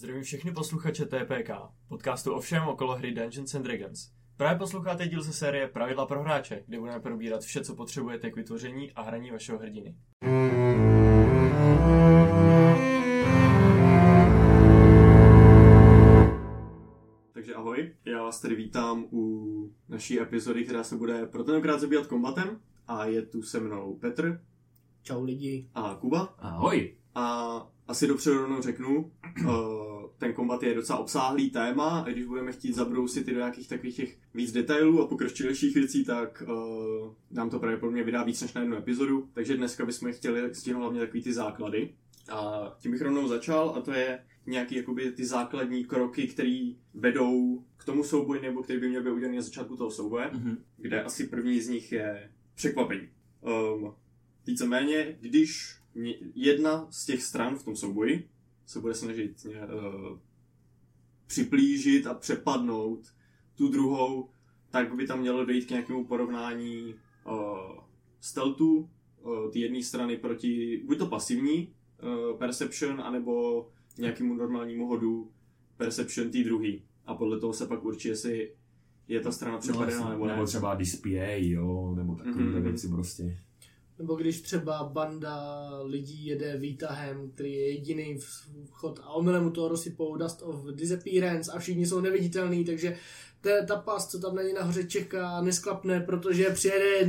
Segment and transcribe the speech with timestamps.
[0.00, 1.50] Zdravím všechny posluchače TPK,
[1.88, 4.10] podcastu o všem okolo hry Dungeons and Dragons.
[4.36, 8.36] Právě posloucháte díl ze série Pravidla pro hráče, kde budeme probírat vše, co potřebujete k
[8.36, 9.96] vytvoření a hraní vašeho hrdiny.
[17.32, 22.06] Takže ahoj, já vás tady vítám u naší epizody, která se bude pro tentokrát zabývat
[22.06, 22.60] kombatem.
[22.88, 24.40] A je tu se mnou Petr
[25.02, 25.68] Čau lidi.
[25.74, 26.34] a Kuba.
[26.38, 26.96] Ahoj.
[27.14, 27.50] A
[27.88, 29.12] asi dopředu rovnou řeknu,
[29.44, 29.89] uh,
[30.20, 33.96] ten kombat je docela obsáhlý téma a když budeme chtít zabrousit i do nějakých takových
[33.96, 38.60] těch víc detailů a pokročilejších věcí, tak uh, nám to pravděpodobně vydá víc než na
[38.60, 39.28] jednu epizodu.
[39.32, 41.94] Takže dneska bychom chtěli stihnout hlavně takový ty základy.
[42.32, 47.64] A tím bych rovnou začal a to je nějaký jakoby ty základní kroky, které vedou
[47.76, 50.56] k tomu souboji nebo který by měl být udělaný na začátku toho souboje, Mhm.
[50.76, 53.08] kde asi první z nich je překvapení.
[53.40, 53.94] Um,
[54.46, 55.76] víceméně, když
[56.34, 58.28] jedna z těch stran v tom souboji
[58.70, 60.18] se bude snažit uh,
[61.26, 63.00] připlížit a přepadnout
[63.54, 64.28] tu druhou,
[64.70, 66.94] tak by tam mělo dojít k nějakému porovnání
[67.26, 67.34] uh,
[68.20, 68.90] stealthu
[69.22, 71.68] uh, té jedné strany proti buď to pasivní
[72.02, 73.66] uh, perception, anebo
[73.98, 75.30] nějakému normálnímu hodu
[75.76, 76.72] perception té druhé.
[77.06, 78.52] A podle toho se pak určí, jestli
[79.08, 80.32] je ta strana přepadená nebo ne.
[80.32, 82.62] nebo třeba display, jo, nebo takové Mhm.
[82.62, 83.38] věci prostě.
[84.00, 88.18] Nebo když třeba banda lidí jede výtahem, který je jediný
[88.64, 92.96] vchod a omylem mu toho rozsypou Dust of Disappearance a všichni jsou neviditelní, takže
[93.40, 97.08] ta, ta past, co tam na ně nahoře čeká, nesklapne, protože přijede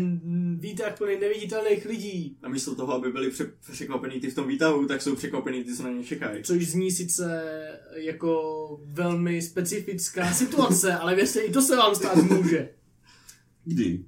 [0.55, 2.37] výtah plný neviditelných lidí.
[2.43, 5.75] A místo toho, aby byli pře- překvapený ty v tom výtahu, tak jsou překvapený ty,
[5.75, 6.43] co na ně čekají.
[6.43, 7.43] Což zní sice
[7.95, 12.69] jako velmi specifická situace, ale věřte, i to se vám stát může.
[13.65, 14.05] Kdy?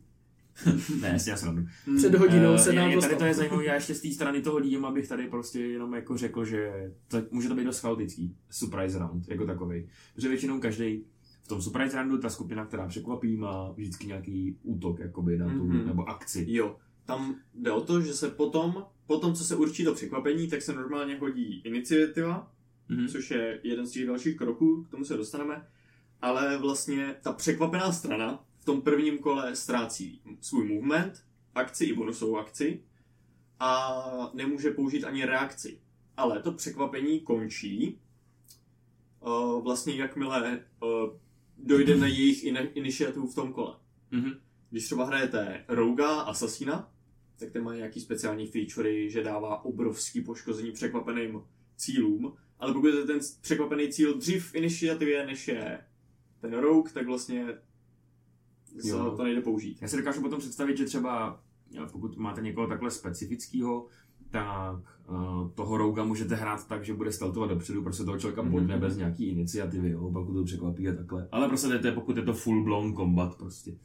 [1.01, 1.63] ne, jasně, já srandu.
[1.97, 4.11] Před hodinou Eh, se je- nám je, tady to je zajímavé, já ještě z té
[4.11, 7.79] strany toho lídím, abych tady prostě jenom jako řekl, že to, může to být dost
[7.79, 9.87] chaotický, surprise round, jako takový.
[10.15, 11.03] Protože většinou každý
[11.41, 15.63] v tom surprise roundu, ta skupina, která překvapí, má vždycky nějaký útok, jakoby na tu,
[15.67, 15.87] Mhm.
[15.87, 16.45] nebo akci.
[16.49, 16.75] Jo,
[17.05, 20.73] tam jde o to, že se potom, potom, co se určí to překvapení, tak se
[20.73, 22.51] normálně hodí iniciativa,
[22.89, 23.07] Mhm.
[23.07, 25.67] což je jeden z těch dalších kroků, k tomu se dostaneme,
[26.21, 31.23] ale vlastně ta překvapená strana v tom prvním kole ztrácí svůj movement,
[31.55, 32.83] akci i bonusovou akci
[33.59, 35.81] a nemůže použít ani reakci.
[36.17, 37.99] Ale to překvapení končí
[39.19, 40.89] uh, vlastně jakmile uh,
[41.57, 43.75] dojde na jejich in- iniciativu v tom kole.
[44.11, 44.31] Mhm.
[44.69, 46.91] Když třeba hrajete Rouga Assassina,
[47.39, 51.41] tak ten má nějaký speciální featurey, že dává obrovský poškození překvapeným
[51.75, 55.85] cílům, ale pokud je ten překvapený cíl dřív v iniciativě, než je
[56.41, 57.45] ten Rogue, tak vlastně
[58.83, 59.13] Jo.
[59.17, 59.77] to nejde použít.
[59.81, 61.39] Já si dokážu potom představit, že třeba
[61.71, 63.87] jo, pokud máte někoho takhle specifického,
[64.29, 64.77] tak
[65.09, 68.51] uh, toho rouga můžete hrát tak, že bude steltovat dopředu, prostě toho člověka Mhm.
[68.51, 71.27] bodne bez nějaký iniciativy, jo, pokud to překvapí a takhle.
[71.31, 73.75] Ale prostě to je, pokud je to full blown combat prostě.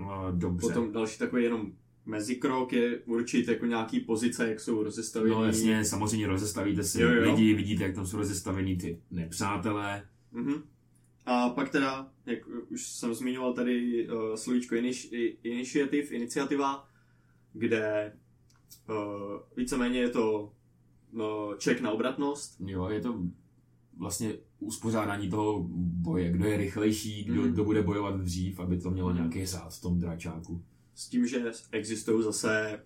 [0.00, 0.06] Uh,
[0.38, 0.66] dobře.
[0.68, 1.72] Potom další takový jenom
[2.06, 5.34] mezikrok je určit jako nějaký pozice, jak jsou rozestavení.
[5.34, 7.22] No jasně, samozřejmě rozestavíte si Jo, jo.
[7.30, 10.02] lidi, vidíte, jak tam jsou rozestavený ty nepřátelé.
[10.32, 10.54] Mhm.
[11.26, 12.38] A pak teda, jak
[12.70, 16.88] už jsem zmiňoval tady uh, slovíčko iniš, i- initiativ, iniciativa,
[17.52, 18.12] kde
[18.88, 18.94] uh,
[19.56, 20.52] víceméně je to
[21.12, 22.56] no, check na obratnost.
[22.66, 23.22] Jo, je to
[23.96, 27.52] vlastně uspořádání toho boje, kdo je rychlejší, kdo, Mhm.
[27.52, 30.64] kdo bude bojovat dřív, aby to mělo nějaký řád v tom dračáku.
[30.94, 32.82] S tím, že existují zase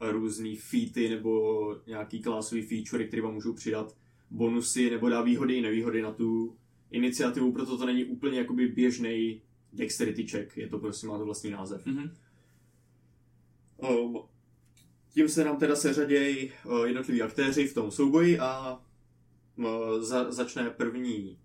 [0.00, 3.96] různý featy nebo nějaký klasový featurey, které vám můžou přidat
[4.30, 6.56] bonusy nebo dá výhody i nevýhody na tu
[6.92, 9.42] iniciativu, proto to není úplně jakoby běžný
[9.72, 11.86] dexterity check, je to prostě má to vlastní název.
[11.86, 12.10] Mhm.
[13.76, 14.18] Um,
[15.10, 18.80] tím se nám teda seřadějí uh, jednotliví aktéři v tom souboji a
[19.56, 21.38] uh, za, začne první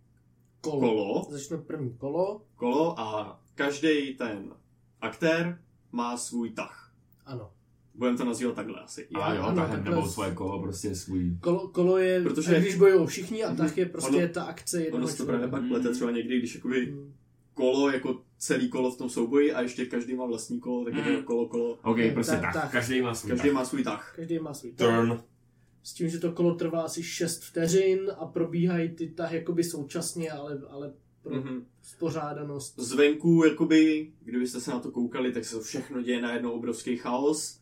[0.62, 0.80] Kolo.
[0.80, 2.42] kolo, Začne první kolo.
[2.56, 4.54] kolo a každý ten
[5.02, 6.94] aktér má svůj tah.
[7.26, 7.54] Ano.
[7.98, 9.08] Budeme to nazývat takhle asi.
[9.14, 11.38] A jo, ano, tahem takhle nebo svoje kolo, prostě svůj.
[11.42, 14.86] Kolo, kolo je, Protože- když bojují všichni a tak je prostě Ono- ta akce Ono
[14.86, 17.14] jednoho se to právě pak plete třeba někdy, když jakoby Hmm.
[17.54, 21.04] kolo jako celý kolo v tom souboji a ještě každý má vlastní kolo, tak je
[21.04, 21.24] to Mm.
[21.24, 21.80] kolo, kolo.
[21.84, 23.54] OK, prostě tak- tak, každý má svůj Každý tah.
[23.56, 24.14] má svůj tah.
[24.16, 24.88] Každý má svůj tah.
[24.88, 25.20] Turn.
[25.84, 30.32] S tím, že to kolo trvá asi 6 vteřin a probíhají ty tahy jakoby současně,
[30.32, 30.94] ale, ale
[31.24, 31.66] pro Mhm.
[31.82, 32.80] spořádanost.
[32.80, 36.98] zvenku, jakoby, kdybyste se na to koukali, tak se to všechno děje na jedno obrovský
[36.98, 37.60] chaos.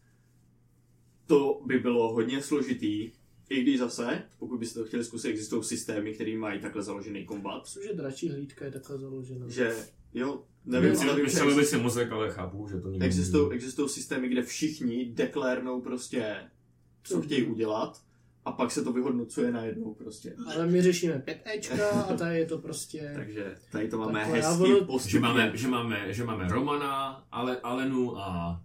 [1.27, 3.11] To by bylo hodně složitý,
[3.49, 7.61] i když zase, pokud byste to chtěli zkusit, existují systémy, které mají takhle založený kombat.
[7.63, 9.45] Myslím, že dračí hlídka je takhle založena.
[9.49, 9.75] Že,
[10.13, 13.89] jo, nevím, No, ale vím, že bych si mozek, ale chápu, že to existují, existují
[13.89, 16.35] systémy, kde všichni deklarnou prostě,
[17.03, 17.23] co Mhm.
[17.23, 18.01] chtějí udělat
[18.45, 20.35] a pak se to vyhodnocuje najednou prostě.
[20.55, 23.11] Ale my řešíme 5 Ečka a tady je to prostě...
[23.15, 24.25] Takže tady to máme
[24.57, 25.11] budu- postupně.
[25.11, 28.61] Že máme, že máme, že máme Romana, Ale, Alenu a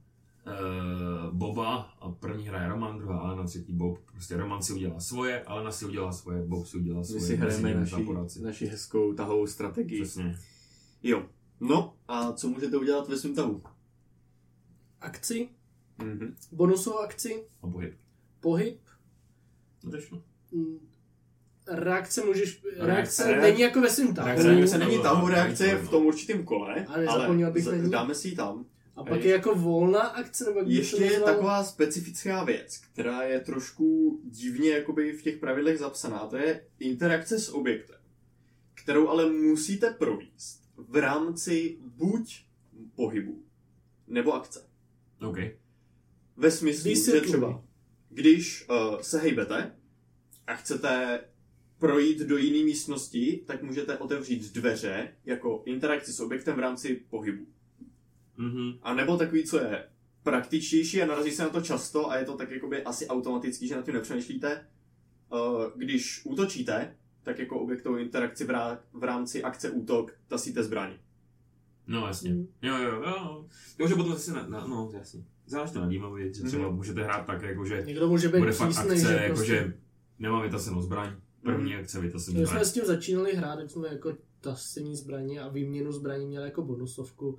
[1.33, 3.99] Boba a první hraje Roman, druhá Alena, třetí Bob.
[4.13, 7.21] Prostě Roman si udělá svoje, Alena si udělá svoje, Bob si udělá My svoje.
[7.21, 8.07] si hrajeme naši,
[8.43, 10.03] naši hezkou tahovou strategii.
[10.03, 10.37] Přesně.
[11.03, 11.27] Jo.
[11.61, 13.63] No, a co můžete udělat ve svém tahu?
[15.01, 15.49] Akci,
[15.99, 16.35] Mhm.
[16.53, 17.95] bonusovou akci, A pohyb.
[18.41, 18.79] pohyb,
[19.85, 19.99] No to
[20.53, 20.79] mm,
[21.69, 22.63] reakce můžeš...
[22.79, 24.29] Reakce, Reakce- není jako ve svým tahu.
[24.29, 28.15] Reakce- Reakce není tahu reakce je v tom určitém kole, Ale nezapomněl bych z- dáme
[28.15, 28.65] si ji tam.
[28.97, 34.21] A pak je jako volná akce, nebo Ještě je taková specifická věc, která je trošku
[34.25, 36.27] divně jakoby v těch pravidlech zapsaná.
[36.27, 37.97] To je interakce s objektem,
[38.75, 42.45] kterou ale musíte províst v rámci buď
[42.95, 43.45] pohybu
[44.07, 44.67] nebo akce.
[45.21, 45.39] OK.
[46.37, 47.65] Ve smyslu, že třeba,
[48.09, 49.77] když uh, se hejbete
[50.47, 51.21] a chcete
[51.79, 57.47] projít do jiné místnosti, tak můžete otevřít dveře jako interakci s objektem v rámci pohybu.
[58.41, 58.73] Mhm.
[58.83, 59.85] A nebo takový, co je
[60.23, 63.77] praktičtější a narazí se na to často a je to tak jakoby asi automatický, že
[63.77, 64.67] nad tím nepřemýšlíte.
[65.33, 70.93] Uh, když útočíte, tak jako objektovou interakci v, rá- v rámci akce útok tasíte zbraň.
[71.87, 72.31] No jasně.
[72.35, 72.47] Mm.
[72.63, 73.47] Jo, jo, jo.
[73.79, 75.25] Jo, že potom zase na, na, no jasně.
[75.47, 76.77] Záleží to na dýmově, že třeba Mhm.
[76.77, 79.47] můžete hrát tak, jako že Někdo může být bude fakt akce, že jako prostě...
[79.53, 79.75] že
[80.19, 81.17] nemám vytasenou zbraň.
[81.43, 82.59] První akce vytasím My zbraň.
[82.59, 86.63] jsme s tím začínali hrát, jak jsme jako tasení zbraně a výměnu zbraní měli jako
[86.63, 87.39] bonusovku.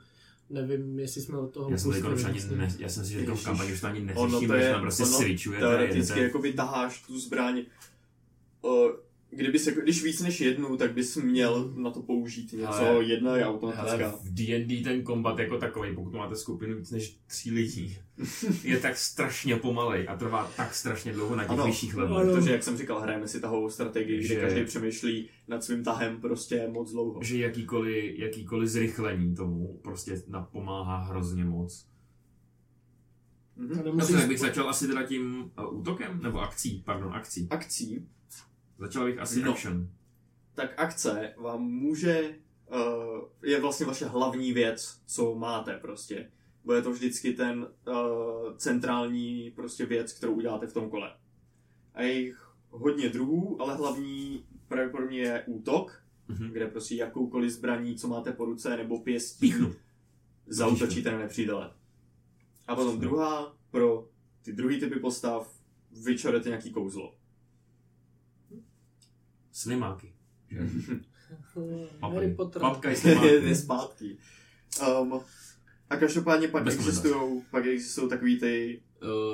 [0.52, 1.92] Nevím, jestli jsme od toho Já jsem
[2.26, 4.62] ani ne, já jsem si říkal v kampani, už to ani Ono neřeším, to že
[4.64, 7.62] je- tam prostě ono switchujete, Teoreticky jakoby taháš tu zbraň.
[8.62, 8.92] Uh,
[9.36, 12.68] kdybys, jako, když víc než jednu, tak bys měl na to použít něco.
[12.74, 14.12] Ale- Jedna je Ale automatická.
[14.24, 17.98] v D&D ten kombat jako takový, pokud máte skupinu víc než tří lidí,
[18.64, 21.66] je tak strašně pomalej a trvá tak strašně dlouho na těch Ano.
[21.66, 22.36] vyšších levelech.
[22.36, 26.22] Protože, jak jsem říkal, hrajeme si tahovou strategii, že Že- každý přemýšlí nad svým tahem
[26.22, 27.24] prostě moc dlouho.
[27.24, 31.86] Že jakýkoliv, jakýkoliv zrychlení tomu prostě napomáhá hrozně moc.
[33.56, 33.80] Mhm.
[33.80, 37.48] A No tak bych začal asi teda tím uh, útokem, nebo akcí, pardon, akcí.
[37.50, 38.08] Akcí,
[38.82, 39.52] Začal bych asi No.
[39.52, 39.90] action.
[40.56, 42.36] tak akce vám může,
[42.72, 46.32] uh, je vlastně vaše hlavní věc, co máte prostě.
[46.64, 51.14] Bude to vždycky ten uh, centrální prostě věc, kterou uděláte v tom kole.
[51.94, 56.50] A je jich hodně druhů, ale hlavní pravděpodobně je útok, Mhm.
[56.52, 59.76] kde prostě jakoukoliv zbraní, co máte po ruce, nebo pěstí, Píchnu.
[60.48, 61.72] zautočíte na nepřítele.
[62.68, 64.08] A potom druhá, pro
[64.42, 65.54] ty druhý typy postav,
[66.06, 67.16] vyčarujete nějaký kouzlo.
[69.52, 70.14] Slimáky.
[72.02, 72.62] Harry Potter.
[72.62, 73.56] Papka je slimáky.
[73.56, 74.18] zpátky.
[75.02, 75.20] Um,
[75.90, 78.82] a každopádně pak existují, pak existují takový ty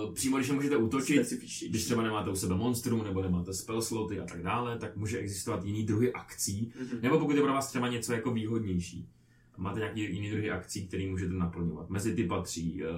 [0.08, 1.34] Uh, přímo když nemůžete útočit,
[1.70, 5.18] když třeba nemáte u sebe monstrum, nebo nemáte spell sloty a tak dále, tak může
[5.18, 7.02] existovat jiný druhy akcí, Mhm.
[7.02, 9.10] nebo pokud je pro vás třeba něco jako výhodnější.
[9.54, 11.90] A máte nějaký jiný druhy akcí, který můžete naplňovat.
[11.90, 12.90] Mezi ty patří uh,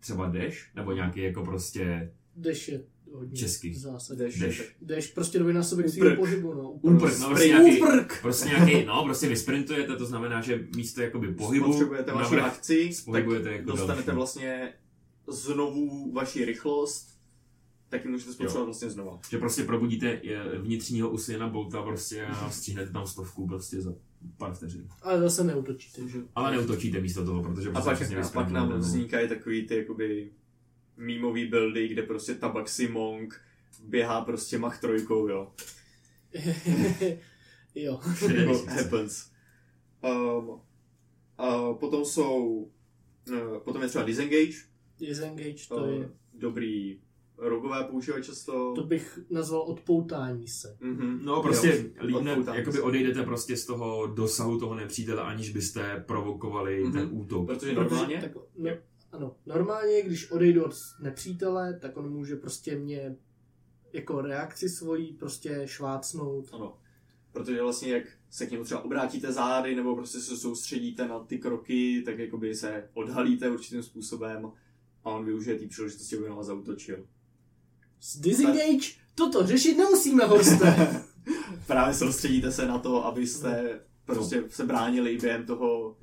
[0.00, 2.82] třeba dash, nebo nějaký jako prostě Dash je
[3.12, 3.70] hodně Česky.
[3.70, 4.24] v zásadě.
[4.24, 4.38] Dash.
[4.38, 4.62] dash.
[4.82, 6.70] Dash prostě dvojnásobek svého pohybu, no.
[6.70, 7.64] Úprk, no prostě Sprint.
[7.64, 8.18] nějaký, Úprk!
[8.22, 12.90] prostě nějaký, no prostě vy sprintujete, to znamená, že místo jakoby pohybu, Potřebujete vaši akci,
[13.12, 14.16] tak jako dostanete další.
[14.16, 14.72] vlastně
[15.28, 17.16] znovu vaši rychlost,
[17.88, 19.20] tak ji můžete spotřebovat vlastně znova.
[19.30, 23.94] že prostě probudíte eh, vnitřního Usaina Bolta prostě a stihnete tam stovku prostě za
[24.36, 24.88] pár vteřin.
[25.02, 26.18] Ale zase neutočíte, že?
[26.34, 28.78] Ale neutočíte místo toho, protože A prostě pak, a pak vysprintujete, nám no.
[28.78, 30.30] vznikají takový ty jakoby
[30.96, 33.40] mýmový buildy, kde prostě Tabaxi Monk
[33.84, 35.52] běhá prostě mach trojkou, jo.
[37.74, 38.00] jo.
[38.02, 38.70] What tisíce.
[38.82, 39.30] happens.
[40.04, 40.60] Um,
[41.38, 42.70] a potom jsou,
[43.30, 44.56] uh, potom je třeba disengage,
[44.98, 47.00] Disengage to uh, je, dobrý
[47.38, 48.72] rogové používají často.
[48.74, 50.76] to bych nazval odpoutání se.
[50.80, 51.20] Mhm.
[51.24, 51.68] No prostě
[52.00, 52.82] Jo, líbne, jakoby se.
[52.82, 56.92] odejdete prostě z toho dosahu toho nepřítele, aniž byste provokovali Mhm.
[56.92, 57.46] ten útok.
[57.46, 58.70] Protože Protože, normálně, tak, no,
[59.12, 63.16] ano, normálně, když odejdu od nepřítele, tak on může prostě mě
[63.92, 66.48] jako reakci svojí prostě švácnout.
[66.52, 66.78] ano,
[67.32, 71.38] protože vlastně jak se k němu třeba obrátíte zády, nebo prostě se soustředíte na ty
[71.38, 74.52] kroky, tak jakoby se odhalíte určitým způsobem
[75.04, 77.06] a on využije té příležitosti, aby na vás zautočil.
[78.00, 81.04] S disengage toto řešit nemusíme, Horste.
[81.66, 85.96] Právě soustředíte se na to, abyste prostě se bránili během toho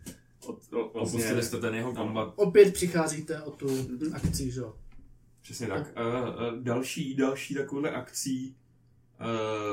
[0.45, 2.33] od, o, vlastně, Opustili jste ten jeho kombat.
[2.35, 4.15] Opět přicházíte o tu Mhm.
[4.15, 4.75] akci, že jo.
[5.41, 5.93] Přesně tak.
[5.97, 8.55] Uh, uh, další, další takovouhle akcí.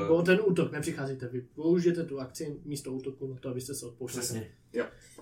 [0.09, 3.87] Uh, o ten útok nepřicházíte, vy použijete tu akci místo útoku na to, abyste se
[3.87, 4.23] odpouštěli.
[4.25, 4.51] přesně.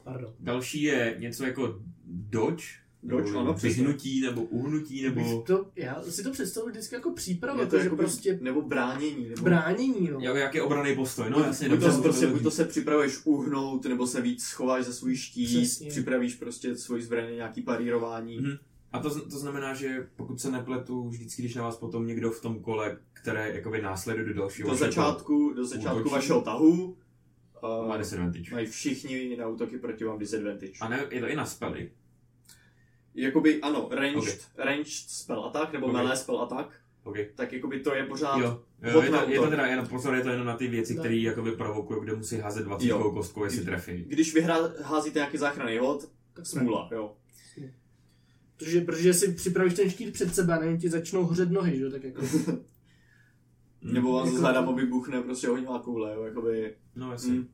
[0.04, 0.34] Pardon.
[0.40, 2.64] Další je něco jako dodge,
[3.02, 5.42] Doč, nebo ano, vyhnutí, nebo uhnutí, nebo...
[5.46, 9.28] To, já si to představuji vždycky jako příprava, Je to protože jakoby, prostě nebo bránění.
[9.28, 9.42] Nebo...
[9.42, 10.20] bránění, no.
[10.20, 13.84] Jak, jak je obraný postoj, no jasně, buď, to, prostě, buď to se připravuješ uhnout,
[13.84, 15.90] nebo se víc schováš za svůj štít, Přesně.
[15.90, 18.38] připravíš prostě svoji zbraně, nějaký parírování.
[18.38, 18.56] Mhm.
[18.92, 22.40] A to, to znamená, že pokud se nepletu, vždycky, když na vás potom někdo v
[22.40, 26.14] tom kole, které jakoby následuje do dalšího Do začátku, do začátku útočí.
[26.14, 26.96] vašeho tahu
[27.60, 28.54] kola, má uh, disadvantage.
[28.54, 30.72] mají všichni na útoky proti vám disadvantage.
[30.80, 31.90] A ne, je to i na spely.
[33.14, 34.36] Jakoby, ano, ranged, Okay.
[34.66, 35.92] ranged spell attack, nebo Ok.
[35.92, 36.68] melee spell attack,
[37.04, 37.28] Okay.
[37.34, 38.38] tak jakoby to je pořád...
[38.38, 40.66] Jo, jo je, na to, je to teda jenom, pozor, je to jenom na ty
[40.68, 41.00] věci, No.
[41.02, 43.10] které jakoby provokují, kde musí házet 20 Jo.
[43.10, 44.04] kostkou, jestli trefí.
[44.08, 47.14] Když vyhrá, házíte nějaký záchranný hod, Tak smůla, jo.
[48.56, 51.84] Protože, protože si připravíš ten štít před sebe a nevím, ti začnou hořet nohy, že
[51.84, 52.22] jo, tak jako...
[53.82, 56.74] Nebo vám Jako- z hledama vybuchne prostě ohnivá koule, jo, jakoby...
[56.96, 57.32] No, jasně.
[57.32, 57.48] Mm.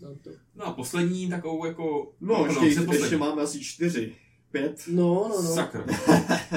[0.00, 0.30] No, to...
[0.54, 2.12] No a poslední takovou jako...
[2.20, 3.00] No, ještě, předposlední.
[3.00, 4.14] ještě máme asi čtyři,
[4.50, 4.82] pět.
[4.88, 5.54] no, no, no.
[5.54, 5.84] Sakra.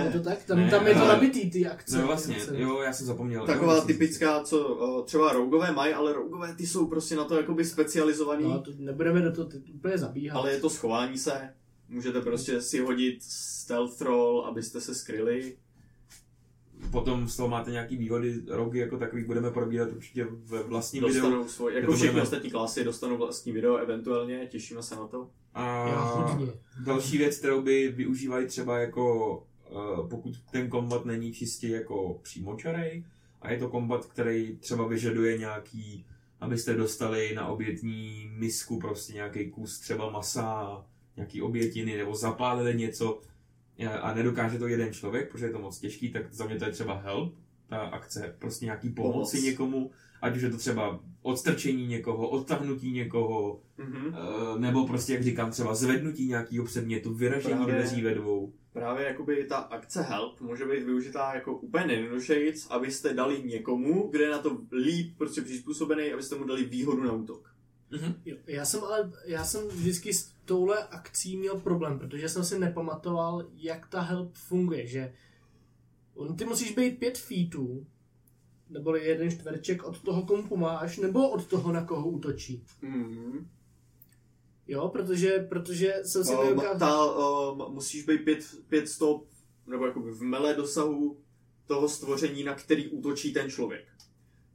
[0.05, 0.43] Je to tak?
[0.43, 1.97] Tam, Ne, tam je to ale- nabitý, ty akce.
[1.97, 2.59] No vlastně, akce.
[2.61, 3.45] jo, já jsem zapomněl.
[3.45, 7.65] Taková jo, typická, co třeba rougové mají, ale rougové ty jsou prostě na to jakoby
[7.65, 10.35] specializovaný, No, to nebudeme do toho úplně zabíhat.
[10.37, 11.53] ale je to schování se.
[11.89, 15.57] Můžete prostě si hodit stealth roll, abyste se skryli.
[16.91, 21.21] Potom z toho máte nějaký výhody, rogy jako takových budeme probírat určitě ve vlastním videu.
[21.21, 25.29] Dostanou svoj, jako všechny budeme- ostatní klasy, dostanou vlastní video eventuálně, těšíme se na to.
[25.53, 26.39] A
[26.85, 29.35] další věc, kterou by využívali třeba jako,
[29.71, 33.03] uh, pokud ten kombat není čistě jako přímočarej,
[33.41, 36.05] a je to kombat, který třeba vyžaduje nějaký,
[36.41, 43.19] abyste dostali na obětní misku prostě nějaký kus třeba masa, nějaký obětiny, nebo zapálili něco
[43.23, 43.28] eh,
[43.87, 46.71] a nedokáže to jeden člověk, protože je to moc těžký, tak za mě to je
[46.71, 47.35] třeba help,
[47.67, 49.45] ta akce, prostě nějaký pomoci Pomoc.
[49.45, 54.15] někomu, ať už je to třeba odstrčení někoho, odtahnutí někoho, Mhm.
[54.15, 57.75] Eh, nebo prostě, jak říkám, třeba zvednutí nějakého předmětu, vyražení Právě.
[57.75, 58.53] dveří ve dvou.
[58.73, 64.23] Právě jakoby ta akce help může být využitá jako úplně nejjednodušejíc, abyste dali někomu, kde
[64.23, 67.53] je na to líp prostě přizpůsobený, abyste mu dali výhodu na útok.
[68.25, 72.59] Jo, já jsem ale, já jsem vždycky s touhle akcí měl problém, protože jsem si
[72.59, 75.13] nepamatoval, jak ta help funguje, že
[76.15, 77.85] on, ty musíš být pět feetů,
[78.69, 82.63] neboli jeden čtverček od toho, komu pomáháš, nebo od toho, na koho útočí.
[82.81, 83.49] Mhm.
[84.67, 86.79] Jo, protože, protože jsem si Um, nedokázal...
[86.79, 89.27] ta, um, musíš být pět, pět stop,
[89.67, 91.17] nebo jakoby v mele dosahu
[91.67, 93.85] toho stvoření, na který útočí ten člověk.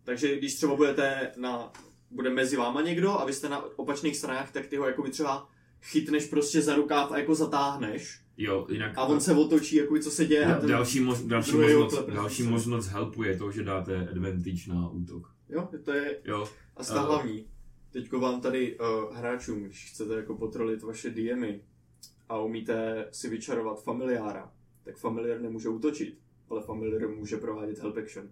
[0.05, 1.73] Takže když třeba budete na,
[2.14, 5.49] bude mezi váma někdo a vy jste na opačných stranách, tak ty ho jakoby třeba
[5.83, 8.21] chytneš prostě za rukáv a jako zatáhneš.
[8.37, 10.47] Jo, jinak A on se otočí, jakoby co se děje.
[10.54, 14.88] a ten- další, mož, další, možnost, další možnost helpu je to, že dáte advantage na
[14.90, 15.35] útok.
[15.49, 17.06] Jo, to je Jo, asi ta Eh.
[17.06, 17.47] hlavní.
[17.90, 21.61] Teďko vám tady uh, hráčům, když chcete jako potrolit vaše DMy
[22.28, 24.52] a umíte si vyčarovat familiára,
[24.85, 26.18] tak familiar nemůže útočit,
[26.50, 28.28] ale familiar může provádět help action.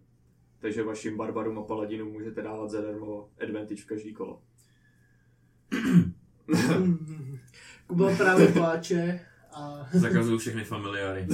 [0.62, 4.42] Takže vašim barbarům a paladinům můžete dávat zadarmo advantage v každý kolo.
[7.86, 9.20] Kuba právě pláče
[9.52, 9.86] a...
[9.92, 11.26] zakazuju všechny familiáry.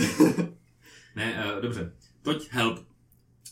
[1.16, 1.92] ne, uh, dobře.
[2.23, 2.78] Toť help.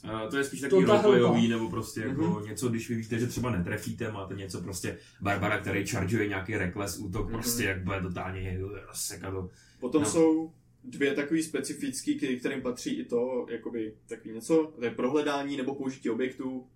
[0.05, 2.45] Uh, to je spíš takový roleplayový, nebo prostě jako Mhm.
[2.47, 6.99] něco, když vy víte, že třeba netrefíte, máte něco prostě Barbara, který chargeuje nějaký reckless
[6.99, 7.33] útok, Mhm.
[7.33, 9.49] prostě jak bude totálně rozsekat to.
[9.81, 10.09] Potom No.
[10.09, 10.53] jsou
[10.87, 15.75] dvě takový specifický, k kterým patří i to, jakoby takový něco, to je prohledání nebo
[15.75, 16.67] použití objektů,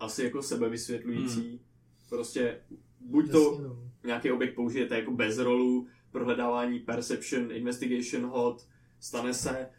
[0.00, 1.60] asi jako sebevysvětlující.
[2.08, 2.60] Prostě
[3.00, 3.90] buď to Jasně, no.
[4.04, 8.66] nějaký objekt použijete jako bez rolu, prohledávání, perception, investigation hod,
[9.00, 9.70] stane se,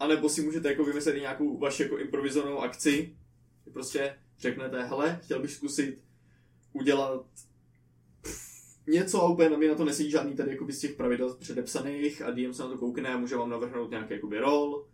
[0.00, 3.16] anebo si můžete jako vymyslet i nějakou vaši jako improvizovanou akci,
[3.72, 5.98] prostě řeknete, hele, chtěl bych zkusit
[6.72, 7.26] udělat
[8.90, 12.22] něco a úplně na mě na to nesedí žádný tady jakoby z těch pravidel předepsaných
[12.22, 14.84] a DM se na to koukne a může vám navrhnout nějaký jakoby rol,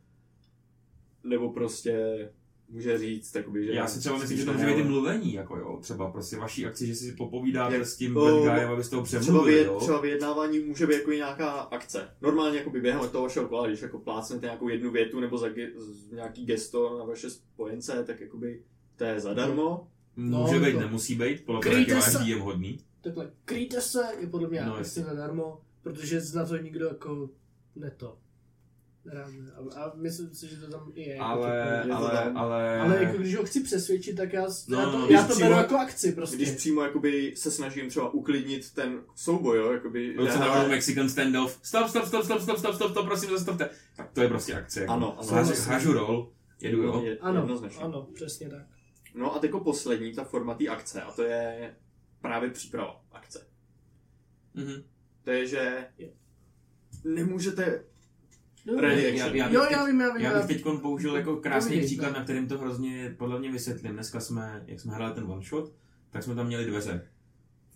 [1.24, 2.28] nebo prostě
[2.68, 3.72] může říct, jakoby, že...
[3.72, 6.66] Já si třeba myslím, že to může být i mluvení, jako jo, třeba prostě vaší
[6.66, 9.66] akci, že si popovídáte Jak- s tím o, bad guyem, abyste ho Třeba, přemluvili, vyjed,
[9.66, 9.78] jo.
[9.80, 12.08] třeba vyjednávání může být jako i nějaká akce.
[12.20, 15.70] Normálně jako během toho vašeho kola, když jako plácnete nějakou jednu větu nebo za ge,
[15.76, 18.62] z- nějaký gesto na vaše spojence, tak jakoby
[18.96, 19.88] to je zadarmo.
[20.16, 22.14] Může No, být, to- nemusí být, podle toho, jak je váš.
[22.14, 22.78] DM hodný.
[23.06, 25.02] Takhle, kryjte se je podle mě No, no, jasně.
[25.04, 27.30] zadarmo, protože na to nikdo jako
[27.76, 28.18] neto.
[29.74, 31.14] A, a myslím si, že to tam i je.
[31.14, 32.36] jako Ale, to ale, tam.
[32.36, 32.80] ale...
[32.80, 35.48] ale jako když ho chci přesvědčit, tak já, No, já to, no, já to přímo-
[35.48, 36.36] beru jako akci prostě.
[36.36, 40.12] Když přímo jakoby se snažím třeba uklidnit ten souboj, jo, jakoby...
[40.16, 41.58] Byl se hele, navrhl Mexican standoff.
[41.62, 43.70] Stop, stop, stop, stop, stop, stop, stop, stop, prosím, zastavte.
[43.96, 44.80] Tak to je prostě akce.
[44.80, 44.92] Jako.
[44.92, 45.28] Ano, ano.
[45.28, 47.02] Hážu, hážu rol, jedu, jo.
[47.04, 47.80] je- ano, jednoznačně.
[47.82, 48.62] ano, přesně tak.
[49.14, 51.74] No a teďko poslední, ta forma té akce, a to je
[52.20, 53.46] právě příprava akce.
[54.54, 54.82] Mhm.
[55.24, 55.86] To je, že
[57.04, 57.84] nemůžete...
[58.66, 59.36] No, Ready Já, action.
[59.36, 60.22] já, bych Jo, teď, já vím, já vím.
[60.22, 63.92] já bych teď použil jako krásný Povídej, příklad, na kterým to hrozně podle mě vysvětlím.
[63.92, 65.72] Dneska jsme, jak jsme hráli ten one shot,
[66.10, 67.08] tak jsme tam měli dveře.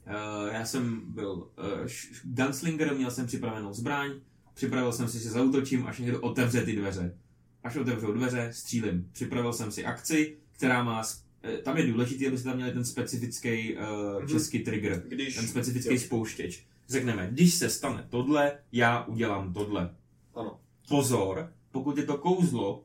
[0.07, 1.89] Uh, já jsem byl uh,
[2.25, 4.11] gunslinger, měl jsem připravenou zbraň,
[4.55, 7.19] připravil jsem si, že zautočím, až někdo otevře ty dveře.
[7.63, 9.09] Až otevřou dveře, střílím.
[9.13, 11.03] Připravil jsem si akci, která má...
[11.43, 13.83] eh, Tam je důležité, abyste tam měli ten specifický uh,
[14.19, 14.29] Mhm.
[14.29, 15.35] český trigger, Když...
[15.37, 16.01] ten specifický jo.
[16.01, 16.65] spouštěč.
[16.89, 19.95] Řekneme, když se stane tohle, já udělám tohle.
[20.35, 20.61] Ano.
[20.89, 22.85] Pozor, pokud je to kouzlo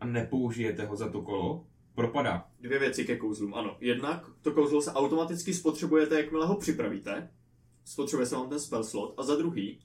[0.00, 2.48] a nepoužijete ho za to kolo, propadá.
[2.60, 3.76] Dvě věci ke kouzlům, ano.
[3.80, 7.30] Jednak to kouzlo se automaticky spotřebujete, jakmile ho připravíte.
[7.84, 9.14] Spotřebuje se vám ten spell slot.
[9.16, 9.78] A za druhý,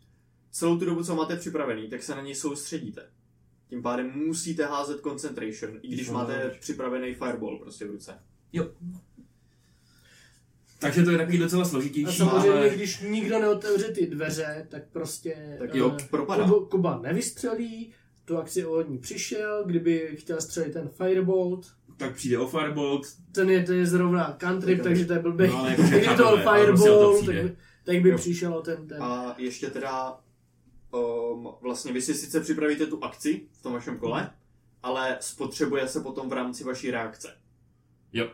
[0.51, 3.09] celou tu dobu, co máte připravený, tak se na něj soustředíte.
[3.69, 8.13] Tím pádem musíte házet concentration, i když No, máte připravený fireball prostě v ruce.
[10.79, 12.69] Takže to je takový docela A složitější, samozřejmě, ale...
[12.69, 16.43] když nikdo neotevře ty dveře, tak prostě Tak jo, eh, propadá.
[16.43, 17.93] Kuba, Kuba nevystřelí,
[18.25, 21.65] tu akci od ní přišel, kdyby chtěl střelit ten firebolt,
[21.97, 25.47] Tak přijde o Firebolt, ten je, ten je zrovna Tak- takže to je blbý.
[25.47, 28.17] No, ale jako, to o fireball, tak by, tak by Jo.
[28.17, 29.03] přišel o ten, ten.
[29.03, 30.19] A ještě teda,
[30.91, 34.31] um, vlastně vy si sice připravíte tu akci v tom vašem kole,
[34.83, 37.37] ale spotřebuje se potom v rámci vaší reakce.
[38.13, 38.31] Jo.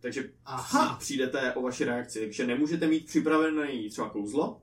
[0.00, 4.62] Takže Aha, přijdete o vaši reakci, takže nemůžete mít připravený třeba kouzlo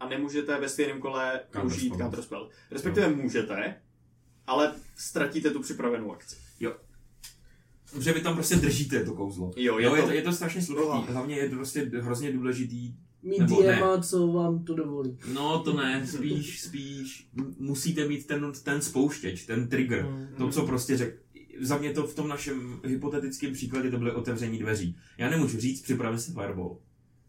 [0.00, 2.48] a nemůžete ve stejném kole použít counterspell.
[2.70, 3.80] Respektive můžete,
[4.46, 6.36] ale ztratíte tu připravenou akci.
[8.00, 9.50] že vy tam prostě držíte to kouzlo.
[9.56, 11.12] Jo, je Jo, je to- to, je to strašně složitý.
[11.12, 12.94] Hlavně je to prostě hrozně důležitý.
[13.22, 13.76] Mít nebo ne.
[13.76, 15.18] DMA, co vám to dovolí.
[15.32, 20.02] No to ne, spíš, spíš musíte mít ten, ten spouštěč, ten trigger.
[20.02, 20.28] Hmm.
[20.36, 21.22] To, co prostě řek,
[21.60, 24.96] za mě to v tom našem hypotetickém příkladě to byly otevření dveří.
[25.18, 26.78] Já nemůžu říct, připravím si fireball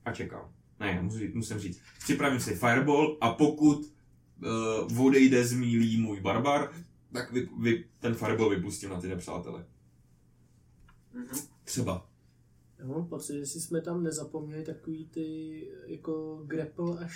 [0.06, 0.52] a čekám.
[0.80, 3.94] Ne, já musím, musím říct, připravím si fireball a pokud
[4.90, 6.72] uh, odejde z mílí můj barbar,
[7.14, 9.66] tak vy, vy, ten fireball vypustím na ty nepřátele.
[11.14, 11.28] Mhm.
[11.64, 12.09] Třeba.
[12.80, 17.14] Já mám pocit, jestli jsme tam nezapomněli takový ty jako grapple až...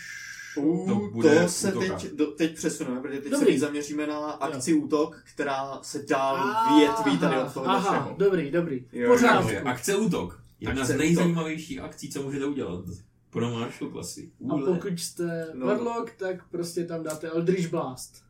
[0.57, 1.99] U, To to, bude to se útoka.
[1.99, 3.45] teď, do, teď přesuneme, protože teď Dobrý.
[3.45, 8.15] se teď zaměříme na akci útok, která se dál větví tady od toho aha, našeho.
[8.17, 8.85] dobrý, dobrý.
[8.93, 9.43] Jo, Pořádku.
[9.43, 10.43] Takže akce útok.
[10.59, 12.85] Jedna z nejzajímavějších akcí, co můžete udělat
[13.29, 14.31] pro martial klasy.
[14.49, 15.65] A pokud jste No.
[15.65, 18.23] Warlock, tak prostě tam dáte Eldritch Blast.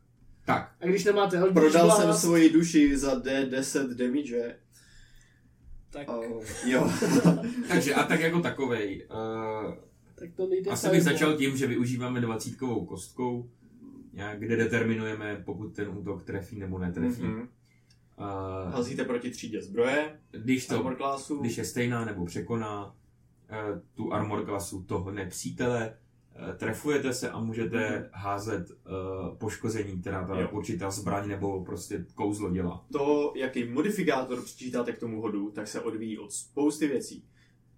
[0.46, 4.56] Tak, A když nemáte Eldritch Prodal Blast, jsem svoji duši za D10 damage.
[5.93, 6.91] Tak, Uh, jo.
[7.67, 9.08] takže a tak jako takovej.
[9.12, 9.73] Uh,
[10.15, 13.49] tak to nejde asi bych začal tím, že využíváme dvacítkovou kostkou,
[14.38, 17.23] kde determinujeme, pokud ten útok trefí nebo netrefí.
[17.23, 17.39] Mhm.
[17.39, 21.38] Uh, Házíte proti třídě zbroje, když, to, armor classu.
[21.38, 25.97] když je stejná nebo překoná uh, tu armor klasu toho nepřítele,
[26.58, 30.50] trefujete se a můžete házet uh, poškození, která ta Jo.
[30.52, 32.86] určitá zbraň nebo prostě kouzlo dělá.
[32.93, 37.26] To, jaký modifikátor přičítáte k tomu hodu, tak se odvíjí od spousty věcí.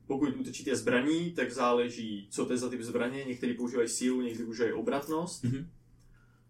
[0.07, 3.23] Pokud útočíte zbraní, tak záleží, co to je za typ zbraně.
[3.27, 5.45] Někteří používají sílu, někteří používají obratnost.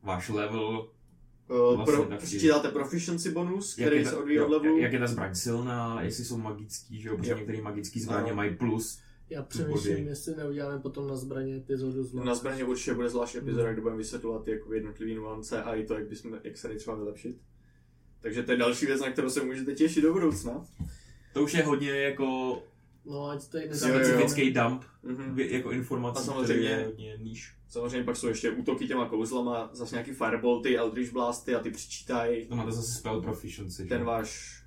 [0.04, 0.89] Váš level,
[1.50, 4.74] Uh, Vlastně pro, přičítáte proficiency bonus, který je, se ta, odvíjí od levelu.
[4.78, 7.38] jak, jak je ta zbraň silná, jestli jsou magický, že jo, protože Jo.
[7.38, 8.36] některé magické zbraně Ano.
[8.36, 9.00] mají plus.
[9.30, 10.06] Já přemýšlím, body.
[10.10, 12.24] jestli neuděláme potom na zbraně epizodu zlo.
[12.24, 15.94] Na zbraně určitě bude zvlášť epizoda, kde budeme vysvětlovat jako jednotlivý nuance a i to,
[15.94, 17.38] jak, bychom, jak se třeba vylepšit.
[18.22, 20.66] Takže to je další věc, na kterou se můžete těšit do budoucna.
[21.34, 22.58] To už je hodně jako
[23.06, 23.60] No, ať jo.
[23.70, 23.94] nezáme.
[24.06, 25.36] specifický dump, Mhm.
[25.36, 27.56] vě- jako A který samozřejmě- je hodně níž.
[27.68, 32.46] Samozřejmě pak jsou ještě útoky těma kouzlama, zase nějaký firebolty, eldritch blasty a ty přičítají
[32.46, 33.86] To máte zase spell proficiency.
[33.86, 34.62] ten váš,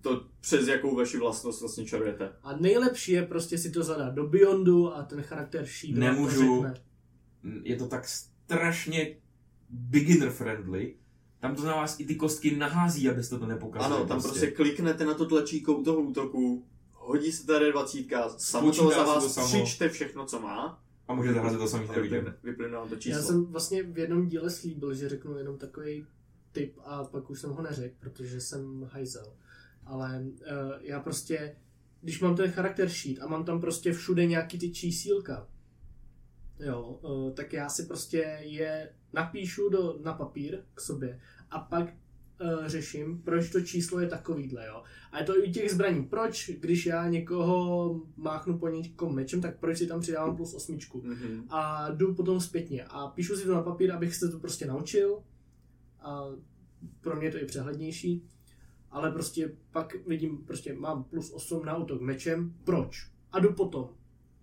[0.00, 2.32] to přes jakou vaši vlastnost vlastně čarujete.
[2.42, 6.62] A nejlepší je prostě si to zadat do Beyondu a ten charakter to Nemůžu.
[6.62, 6.82] řekne.
[7.62, 9.16] Je to tak strašně
[9.70, 10.96] beginner friendly.
[11.40, 13.94] Tam to na vás i ty kostky nahází, abyste to nepokazili.
[13.94, 18.72] Ano, tam prostě kliknete na to tlačítko u toho útoku, hodí se ta D20, samo
[18.72, 20.84] to za vás to přičte všechno, co má.
[21.08, 22.34] A můžete házet to samý nevidím.
[22.42, 23.18] vyplyne, vám to číslo.
[23.18, 26.06] Já jsem vlastně v jednom díle slíbil, že řeknu jenom takový
[26.52, 29.32] tip a pak už jsem ho neřekl, protože jsem hajzel.
[29.86, 30.36] Ale uh,
[30.80, 31.56] já prostě,
[32.00, 35.48] když mám ten charakter sheet a mám tam prostě všude nějaký ty čísílka,
[36.60, 41.20] jo, uh, tak já si prostě je napíšu do, na papír k sobě
[41.50, 44.82] a pak uh, řeším, proč to číslo je takovýhle, jo.
[45.12, 46.04] A je to i u těch zbraní.
[46.04, 51.02] Proč, když já někoho máchnu po někom mečem, tak proč si tam přidávám plus osmičku?
[51.04, 51.44] Mhm.
[51.50, 55.22] a jdu potom zpětně a píšu si to na papír, abych se to prostě naučil
[56.00, 56.24] a
[57.00, 58.24] pro mě je to i přehlednější,
[58.94, 63.10] ale prostě pak vidím, prostě mám plus 8 na útok mečem, proč?
[63.32, 63.88] A jdu potom.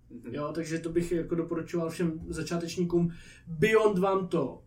[0.09, 0.35] Mhm.
[0.35, 3.11] Jo, takže to bych jako doporučoval všem začátečníkům.
[3.47, 4.63] Beyond vám to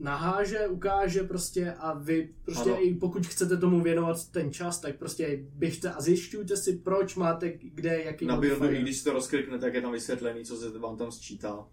[0.00, 2.86] naháže, ukáže prostě a vy prostě Ano.
[2.86, 7.52] i pokud chcete tomu věnovat ten čas, tak prostě běžte a zjišťujte si, proč máte
[7.52, 8.74] kde, jaký Na modifier.
[8.74, 11.66] i když si to rozkliknete, tak je tam vysvětlený, co se vám tam sčítá.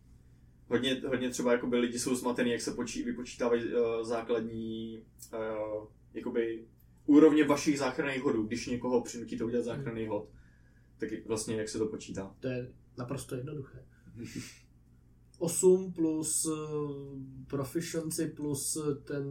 [0.68, 5.04] Hodně, hodně třeba jakoby lidi jsou zmatený, jak se počí, vypočítávají uh, základní
[5.34, 6.66] uh, jakoby
[7.06, 10.30] úrovně vašich záchranných hodů, když někoho přinutíte udělat záchranný hod.
[10.98, 12.36] Tak vlastně jak se to počítá.
[12.40, 13.78] To je naprosto jednoduché.
[15.40, 16.56] 8 plus uh,
[17.48, 19.24] proficiency plus uh, ten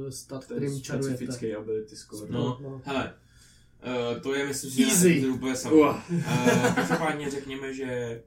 [0.00, 1.16] uh, stat, je kterým čarujete.
[1.16, 2.32] specifický ability score.
[2.32, 2.80] No, No.
[2.84, 3.14] hele,
[4.14, 5.20] uh, to je myslím, že Easy.
[5.20, 5.76] to je úplně samo.
[5.76, 6.10] Uah.
[6.10, 8.22] Uh, každopádně řekněme, že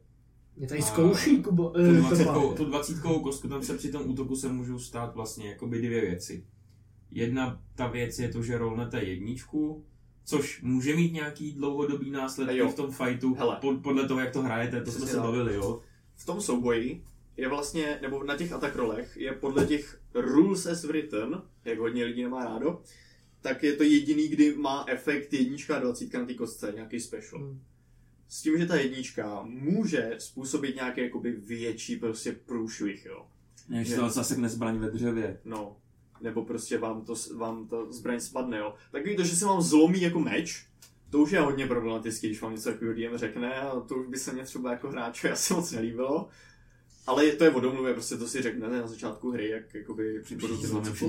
[0.57, 1.69] Mě tady zkouší, Kubo.
[1.69, 2.57] tu eh, dvacítkou, Tomáš.
[2.57, 6.45] tu dvacítkovou kostku tam se při tom útoku se můžou stát vlastně jakoby dvě věci.
[7.13, 9.85] Jedna ta věc je to, že rolnete jedničku,
[10.25, 12.69] což může mít nějaký dlouhodobý následky Jo.
[12.69, 13.57] v tom fightu, Hele.
[13.61, 15.81] pod, podle toho, jak to hrajete, to jsme se bavili, jo.
[16.15, 17.03] v tom souboji
[17.37, 22.05] je vlastně, nebo na těch attack rolech, je podle těch rules as written, jak hodně
[22.05, 22.81] lidí nemá rádo,
[23.41, 27.41] tak je to jediný, kdy má efekt jednička a dvacítka na té kostce, nějaký special.
[27.41, 27.61] Hmm.
[28.27, 33.25] S tím, že ta jednička může způsobit nějaký jakoby větší prostě průšvih, jo.
[33.69, 35.39] Ne, že to zasekne zbraň ve dřevě.
[35.45, 35.77] No.
[36.23, 38.73] Nebo prostě vám to, vám to zbraň spadne, jo.
[38.91, 40.65] Takový to, že se vám zlomí jako meč,
[41.09, 44.17] to už je hodně problematický, když vám něco takového DM řekne a to už by
[44.17, 46.29] se mě třeba jako hráče asi moc nelíbilo.
[47.07, 50.23] Ale to je o domluvě, prostě to si řeknete na začátku hry, jak jakoby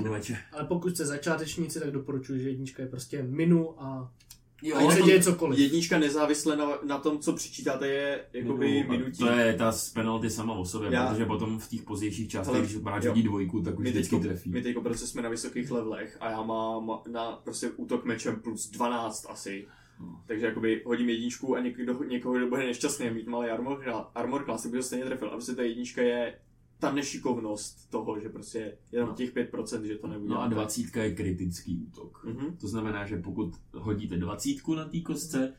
[0.09, 0.37] meče.
[0.51, 4.13] Ale pokud jste začátečníci, tak doporučuji, že jednička je prostě minu a
[4.61, 5.59] Jo, ať se děje cokoliv.
[5.59, 9.17] Jednička nezávisle na, na tom, co přičítáte, je jakoby No, minutí.
[9.19, 12.61] To je ta z penalty sama o sobě, Já- protože potom v těch pozdějších částech,
[12.61, 14.49] když hráč hodí dvojku, tak už vždycky teďko, trefí.
[14.49, 18.69] my teďko prostě jsme na vysokých levelech a já mám na prostě útok mečem plus
[18.69, 19.67] 12 asi.
[19.99, 20.21] No.
[20.27, 24.63] Takže jakoby hodím jedničku a někdo, někoho, kdo bude nešťastný mít malý armor, armor class,
[24.63, 25.27] tak by ho stejně trefil.
[25.27, 26.35] A prostě ta jednička je
[26.79, 29.15] ta nešikovnost toho, že prostě je tam No.
[29.15, 30.29] těch 5%, že to nebude.
[30.29, 32.25] No a dvacítka je kritický útok.
[32.29, 32.57] Mhm.
[32.57, 35.53] To znamená, že pokud hodíte dvacítku na té kostce,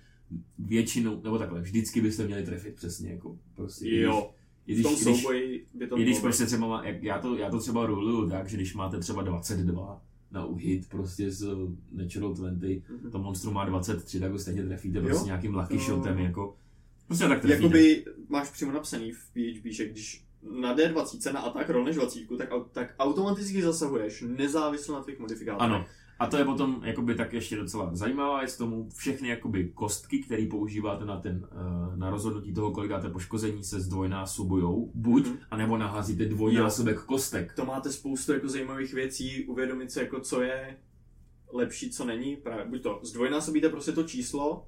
[0.59, 3.97] většinou, nebo takhle, vždycky byste měli trefit přesně, jako prostě.
[4.01, 4.31] Jo,
[4.67, 7.37] I v když, tom když, souboji by to když prostě třeba má, jak já, to,
[7.37, 11.49] já to třeba ruluju tak, že když máte třeba 22 na uhit prostě z
[11.93, 13.11] Natural 20, Mhm.
[13.11, 15.05] to monstrum má 23, tak ho stejně trefíte Jo?
[15.05, 16.57] prostě nějakým lucky To- shotem, jako
[17.07, 17.63] prostě tak trefíte.
[17.65, 22.49] Jakoby máš přímo napsaný v PHP, že když na D20 na atak rolneš 20, tak,
[22.73, 25.73] tak automaticky zasahuješ nezávisle na tvých modifikátorech.
[25.75, 25.85] Ano.
[26.19, 30.47] A to je potom jakoby tak ještě docela zajímavá věc tomu, všechny jakoby kostky, které
[30.51, 35.39] používáte na ten, eh, na rozhodnutí toho, kolik dáte poškození, se zdvojnásobujou, buď, Mhm.
[35.51, 37.53] anebo naházíte dvojnásobek kostek.
[37.53, 40.77] To máte spoustu jako zajímavých věcí, uvědomit si, jako co je
[41.53, 42.37] lepší, co není.
[42.37, 44.67] Právě buď to zdvojnásobíte prostě to číslo,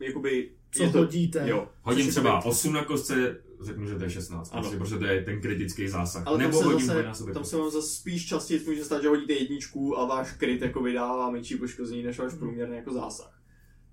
[0.00, 1.48] jakoby Co je to, hodíte.
[1.48, 1.68] Jo.
[1.82, 4.62] Hodím třeba jakoby- 8 na kostce, řeknu, že to je 16, Ano.
[4.62, 6.26] prostě, protože to je ten kritický zásah.
[6.26, 7.58] Ale nebo tam se, hodím zase, dvojnásobek tam kostek.
[7.58, 11.30] se vám zase spíš častěji může stát, že hodíte jedničku a váš kryt jako vydává
[11.30, 13.42] menší poškození než váš průměrný jako zásah.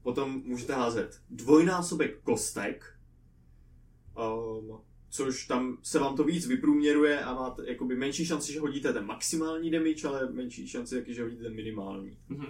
[0.03, 2.85] Potom můžete házet dvojnásobek kostek,
[4.17, 4.77] um,
[5.09, 9.05] což tam se vám to víc vyprůměruje a máte jakoby menší šanci, že hodíte ten
[9.05, 12.17] maximální damage, ale menší šanci, taky, že hodíte ten minimální.
[12.29, 12.45] Mhm.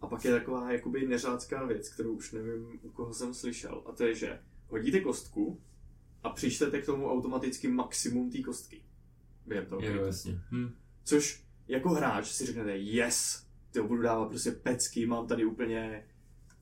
[0.00, 3.82] A pak je taková jakoby neřádská věc, kterou už nevím, u koho jsem slyšel.
[3.86, 5.60] A to je, že hodíte kostku
[6.22, 8.82] a přičtete k tomu automaticky maximum té kostky.
[9.46, 10.40] Během toho Jo, jasně.
[10.50, 10.74] Hm.
[11.04, 16.06] Což jako hráč si řeknete, yes, to budu dávat prostě pecky, mám tady úplně,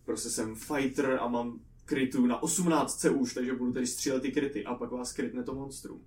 [0.04, 4.64] prostě jsem fighter a mám krytu na 18 už, takže budu tady střílet ty kryty
[4.64, 6.04] a pak vás krytne to monstrum,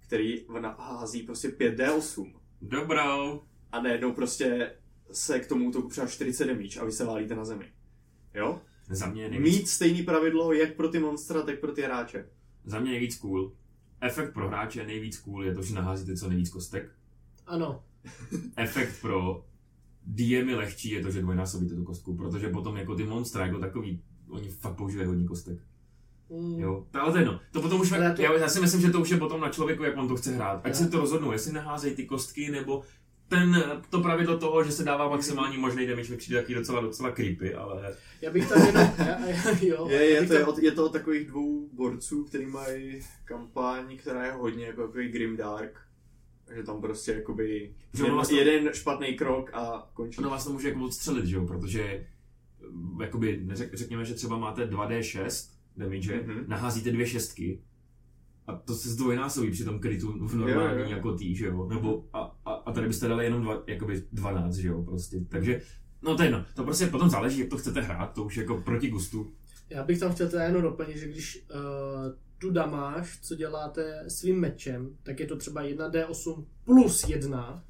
[0.00, 0.46] který
[0.78, 3.42] hází prostě 5D8 Dobrou.
[3.72, 4.76] a najednou prostě
[5.12, 7.72] se k tomu útoku přidá 40 damage a vy se válíte na zemi.
[8.34, 8.60] Jo?
[8.90, 12.28] Za mě nejvíc, Mít stejný pravidlo jak pro ty monstra, tak pro ty hráče.
[12.64, 13.52] Za mě nejvíc cool.
[14.00, 16.92] Efekt pro hráče nejvíc cool je to, že naházíte co nejvíc kostek.
[17.46, 17.82] Ano.
[18.56, 19.44] efekt pro
[20.06, 24.02] DM lehčí je to, že dvojnásobíte tu kostku, protože potom jako ty monstra jako takový,
[24.28, 25.58] oni fakt používají hodně kostek.
[26.30, 26.60] Mm.
[26.60, 27.40] Jo, to, ale to je jedno.
[27.52, 29.48] To potom už, Ale já, to- já, si myslím, že to už je potom na
[29.48, 30.60] člověku, jak on to chce hrát.
[30.64, 32.82] Ať Já- se to rozhodnou, jestli naházejí ty kostky, nebo
[33.36, 37.10] ten, to pravidlo toho, že se dává maximální možný damage, mi přijde taky docela, docela
[37.10, 38.88] creepy, ale Já bych tam jenom...
[38.98, 41.68] já, já, jo, Je, je, bych to, je, tam- od, je to od takových dvou
[41.72, 45.80] borců, který mají kampaň, která je hodně jako takový grimdark.
[46.44, 50.18] Takže tam prostě jakoby Že jeden, vlastně- jeden špatný krok a končí.
[50.18, 52.06] ono vás to může jako odstřelit, že jo, protože
[52.70, 56.30] mm, jakoby, neřek, řekněme, že třeba máte 2D6 damage, Mhm.
[56.30, 56.48] mm-hmm.
[56.48, 57.60] naházíte dvě šestky,
[58.46, 60.90] a to se zdvojnásobí při tom krytu v normální Jo, jo.
[60.90, 61.66] jako tý, že jo?
[61.68, 62.31] Nebo, a,
[62.66, 65.20] a, tady byste dali jenom dva, jakoby 12, že jo, prostě.
[65.28, 65.60] Takže,
[66.02, 66.44] no to je jedno.
[66.54, 69.32] To prostě potom záleží, jak to chcete hrát, to už jako proti gustu.
[69.70, 71.60] Já bych tam chtěl teda jenom doplnit, že když uh,
[72.38, 77.64] tu damáž, co děláte svým mečem, tak je to třeba 1d8 plus 1,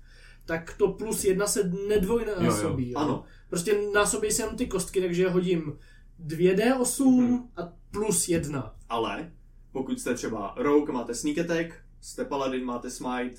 [0.46, 2.90] tak to plus 1 se nedvojnásobí.
[2.90, 3.24] Jo, Jo, Ano.
[3.48, 5.78] Prostě násobí se jenom ty kostky, takže hodím
[6.26, 7.38] 2d8 Mhm.
[7.56, 8.74] a plus 1.
[8.88, 9.32] Ale
[9.72, 13.36] pokud jste třeba rogue, máte sneak attack, jste paladin, máte smite,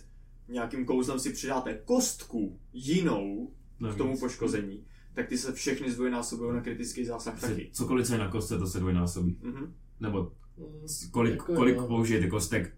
[0.48, 3.52] nějakým kouzlem si přidáte kostku jinou
[3.94, 7.70] k tomu poškození, tak ty se všechny zdvojnásobují na kritický zásah taky.
[7.74, 9.40] Cokoliv, co je na kostce, to se dvojnásobí.
[9.42, 9.74] Mhm.
[10.00, 11.88] Nebo Mm, kolik, jako kolik jo.
[11.88, 12.74] použijete kostek,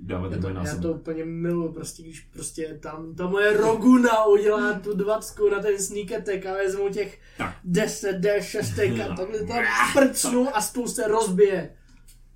[0.00, 0.82] dáváte Já to, já dvojnásobek.
[0.82, 5.78] to úplně miluju, prostě když prostě tam ta moje Roguna udělá tu dvacku na ten
[5.78, 7.56] sneak attack a vezmu těch Tak.
[7.64, 11.76] 10 D6 a takhle tam prcnu a stůl se rozbije.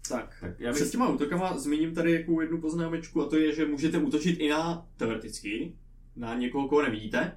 [0.09, 0.37] Tak.
[0.41, 0.93] Tak já Před bych...
[0.93, 4.87] těma útokama zmíním tady jako jednu poznámečku a to je, že můžete útočit i na,
[4.97, 5.73] teoreticky,
[6.17, 7.37] na někoho, koho nevidíte.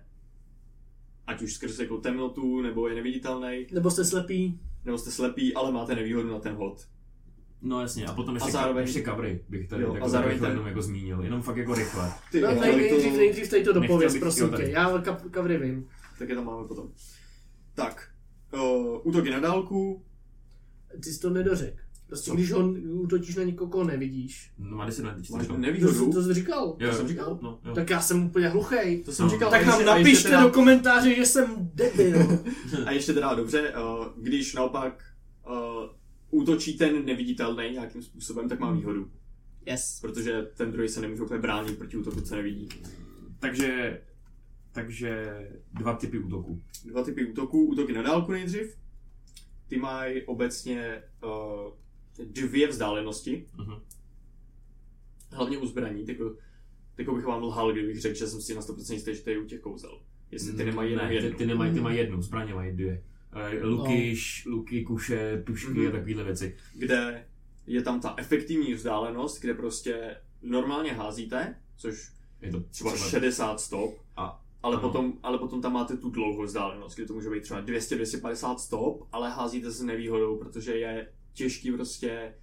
[1.28, 4.60] Ať už skrz jako temnotu, nebo je neviditelný, Nebo jste slepý.
[4.86, 6.88] nebo jste slepý, ale máte nevýhodu na ten hod.
[7.62, 9.96] No jasně, a potom ještě, A zároveň- ka- ještě covery bych tady Jo, jo, a
[9.98, 12.12] jako zároveň rychle ten- jenom jako zmínil, jenom fakt jako rychle.
[12.32, 14.64] Ty, No, nej, nejdřív, to- nejdřív tady to dopověz, prosím tě.
[14.64, 15.88] Já kavry vím.
[16.20, 16.90] Tak je tam máme potom.
[17.74, 18.12] Tak,
[18.54, 20.06] uh, útoky na dálku,
[21.04, 21.81] Ty jsi to nedořek.
[22.12, 24.52] Prostě když ho útočíš na někoho, koho nevidíš.
[24.60, 25.38] No má 10 let, máš no.
[25.48, 26.14] To, jsi- nevýhodu.
[26.14, 26.76] to jsi říkal.
[26.80, 27.40] Jo, jsem jo, říkal?
[27.42, 27.76] No, jo.
[27.76, 29.04] Tak já jsem úplně hluchej.
[29.04, 29.32] To jsem No.
[29.32, 29.50] říkal.
[29.52, 32.44] Tak nám napište teda- do komentáře, že jsem debil.
[32.86, 35.04] A ještě teda dobře, uh, když naopak
[35.50, 35.56] uh,
[36.42, 39.12] útočí ten neviditelný nějakým způsobem, tak má výhodu.
[39.66, 40.00] yes.
[40.02, 42.70] Protože ten druhý se nemůže úplně bránit proti útoku, co nevidí.
[43.40, 44.02] Takže,
[44.72, 45.40] takže
[45.74, 46.62] dva typy útoků.
[46.86, 47.66] Dva typy útoků.
[47.66, 48.76] Útoky na dálku nejdřív.
[49.68, 51.30] Ty mají obecně uh,
[52.26, 53.46] dvě vzdálenosti.
[53.58, 53.76] Mhm.
[55.32, 56.06] Hlavně u zbraní.
[56.06, 56.36] Tyko,
[56.96, 59.40] tyko bych vám lhal, kdybych řekl, že jsem si na 100% jistý, že to je
[59.40, 60.02] u těch kouzel.
[60.32, 61.30] Jestli ty nemají jenom ne, jednu.
[61.30, 63.04] Ty, ty, nemají, ty mají jednu, zbraně mají dvě.
[63.34, 64.16] Eh, Luky, No.
[64.16, 65.88] š, luky, kuše, pušky Mhm.
[65.88, 66.58] a takovéhle věci.
[66.76, 67.26] kde
[67.68, 73.60] je tam ta efektivní vzdálenost, kde prostě normálně házíte, což Je to třeba třeba 60
[73.60, 74.88] stop, A- ale, ano.
[74.88, 79.08] potom, ale potom tam máte tu dlouhou vzdálenost, kde to může být třeba 200-250 stop,
[79.12, 82.34] ale házíte s nevýhodou, protože je těžký prostě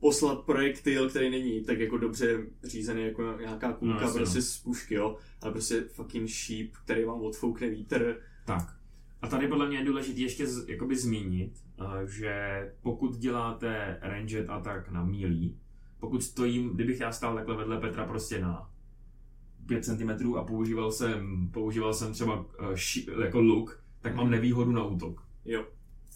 [0.00, 4.42] poslat projektil, který není tak jako dobře řízený jako nějaká kulka No, prostě no.
[4.42, 8.20] z pušky, jo, ale prostě fucking sheep, který vám odfoukne vítr.
[8.46, 8.76] Tak.
[9.22, 12.34] A tady podle mě je důležité ještě z, jakoby zmínit, eh, že
[12.82, 15.58] pokud děláte ranged attack na mílí,
[16.00, 18.70] pokud stojím, kdybych já stál takhle vedle Petra prostě na
[19.66, 24.72] 5 cm a používal jsem, používal jsem třeba eh, ši, jako luk, tak mám nevýhodu
[24.72, 25.26] na útok.
[25.44, 25.66] Jo,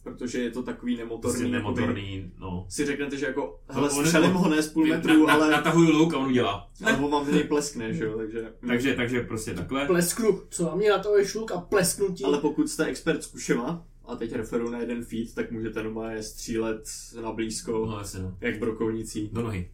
[0.05, 1.21] protože je to takový nemotorný.
[1.23, 2.67] Prostě jakoby- nemotorný, no.
[2.69, 5.51] Si řeknete, že jako, hele, on- střelím ho ne z půl Na, metru, na, ale...
[5.51, 6.71] Natahuju luk a on udělá.
[6.85, 8.53] Nebo vám z něj pleskne, že jo, takže...
[8.67, 9.87] Takže, takže prostě takhle.
[9.87, 12.25] Plesknu, co mě na to je šluk a plesknu ti.
[12.25, 16.23] Ale pokud jste expert s kušema, a teď referu na jeden feed, tak můžete normálně
[16.23, 16.85] střílet
[17.23, 18.37] na blízko, No jasně, no.
[18.41, 19.31] jak brokovnicí.
[19.33, 19.71] Do nohy.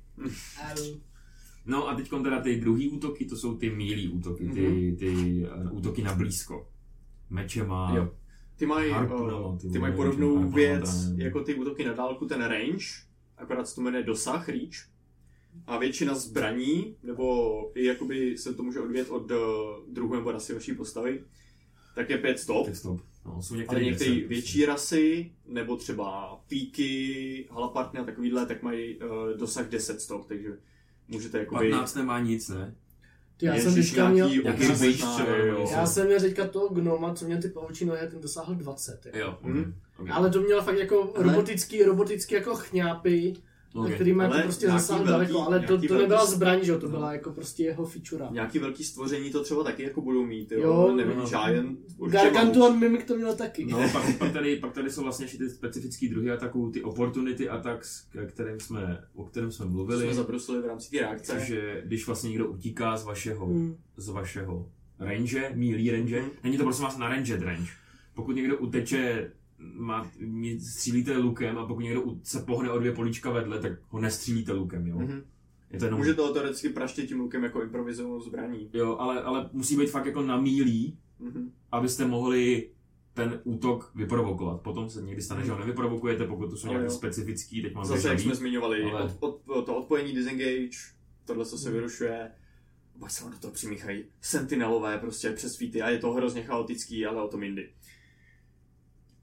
[1.66, 5.10] No a teď teda ty druhý útoky, to jsou ty mílí útoky, ty, ty
[5.70, 6.68] uh, útoky na blízko.
[7.30, 8.10] Mečema, Jo.
[8.60, 12.86] Ty mají, uh, ty mají podobnou věc, jako ty útoky na dálku, ten range,
[13.36, 14.88] akorát se to jmenuje dosah, reach.
[15.66, 19.38] A většina zbraní, nebo i jakoby se to může odvět od uh,
[19.88, 21.24] druhu nebo rasy vaší postavy,
[21.94, 22.66] tak je 5 stop.
[22.66, 23.00] Tak stop.
[23.26, 29.38] No, jsou některé některé větší rasy, nebo třeba píky, halapartny a takovýhle, tak mají uh,
[29.38, 30.58] dosah 10 stop, takže
[31.08, 31.70] můžete jakoby...
[31.70, 32.74] 15 nemá nic, ne?
[33.40, 34.29] Ty, já jsem teďka měl...
[35.72, 39.00] Já jsem měl teďka toho gnoma, co měl ty pavoučí nohy, ten dosáhl 20.
[39.07, 39.12] Jo.
[39.20, 39.74] Jo, Mhm.
[39.98, 40.12] okay.
[40.16, 43.35] Ale to měl fakt jako robotický, robotický jako chňápy,
[43.74, 43.94] okay.
[43.94, 46.78] který má Ale jako prostě velký- daleko, ale to, to velký- nebyla zbraň, že jo,
[46.78, 46.90] to No.
[46.92, 48.24] byla jako prostě jeho feature.
[48.30, 51.24] Nějaký velký stvoření to třeba taky jako budou mít, jo, Jo, nevím, no.
[51.24, 51.78] Giant,
[52.11, 53.64] Gargantuan Mimik to měl taky.
[53.64, 57.48] No, pak, pak, tady, pak tady jsou vlastně ještě ty specifické druhy ataků, ty opportunity
[57.48, 60.04] attacks, kterým jsme, o kterém jsme mluvili.
[60.04, 61.33] jsme zabrusili v rámci té reakce.
[61.33, 63.76] Takže když vlastně někdo utíká z vašeho, Hmm.
[63.96, 67.70] z vašeho range, mílí range, není to prosím vás na ranged range.
[68.14, 70.10] Pokud někdo uteče, má,
[70.60, 74.86] střílíte lukem a pokud někdo se pohne o dvě políčka vedle, tak ho nestřílíte lukem,
[74.86, 74.98] jo.
[74.98, 75.22] Mhm.
[75.70, 78.70] Je to jenom, Může to teoreticky praštit tím lukem jako improvizovanou zbraní.
[78.72, 81.52] jo, ale, ale musí být fakt jako na mílí, Mhm.
[81.72, 82.70] abyste mohli
[83.14, 84.60] ten útok vyprovokovat.
[84.60, 88.08] Potom se někdy stane, že ho nevyprovokujete, pokud to jsou nějaký specifický, teď mám Zase,
[88.08, 90.78] jak jsme zmiňovali, ale- od, od, to odpojení disengage,
[91.24, 91.74] tohle, co se Mhm.
[91.78, 92.30] vyrušuje,
[93.00, 97.22] pak se vám do toho přimíchají sentinelové prostě přes a je to hrozně chaotický, ale
[97.22, 97.70] o tom jindy.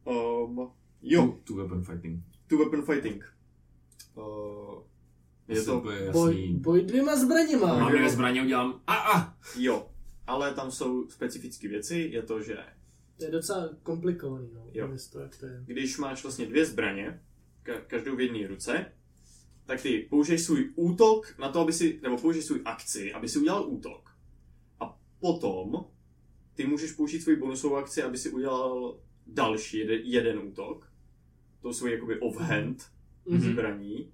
[0.08, 2.24] Um, jo, Two, two weapon fighting.
[2.48, 3.24] two weapon fighting.
[4.16, 4.82] Uh,
[5.48, 7.80] je to, Boj, boj dvěma zbraněma.
[7.80, 9.38] Mám dvě zbraně, udělám a a!
[9.60, 9.90] jo,
[10.28, 12.58] ale tam jsou specifické věci, je to, že
[13.18, 14.66] To je docela komplikovaný, no.
[14.74, 14.88] Jo.
[14.88, 15.62] Nevím, to, jak to je.
[15.66, 17.22] když máš vlastně dvě zbraně,
[17.66, 18.92] ka- každou v jedné ruce,
[19.66, 23.40] tak ty použiješ svůj útok na to, aby si, nebo použiješ svůj akci, aby si
[23.40, 24.10] udělal útok.
[24.80, 25.86] A potom
[26.54, 30.92] ty můžeš použít svůj bonusovou akci, aby si udělal další jeden, jeden útok.
[31.62, 32.92] To svůj jakoby offhand
[33.30, 33.42] Mhm.
[33.42, 34.12] zbraní,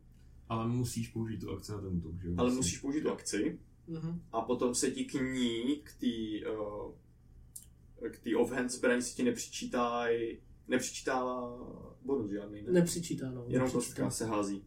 [0.49, 2.34] Ale musíš použít tu akci na ten útok, že jo?
[2.38, 3.60] ale musíš použít tu akci.
[3.88, 4.21] Mhm.
[4.32, 6.91] a potom se ti k ní, k té uh,
[8.12, 11.23] k té offhand zbraní se ti nepřičítaj, nepřičítá
[12.06, 12.71] bonus žádný, ne?
[12.71, 13.45] Nepřičítá, no.
[13.47, 13.71] Jenom nepřičítá.
[13.78, 14.63] kostka se hází.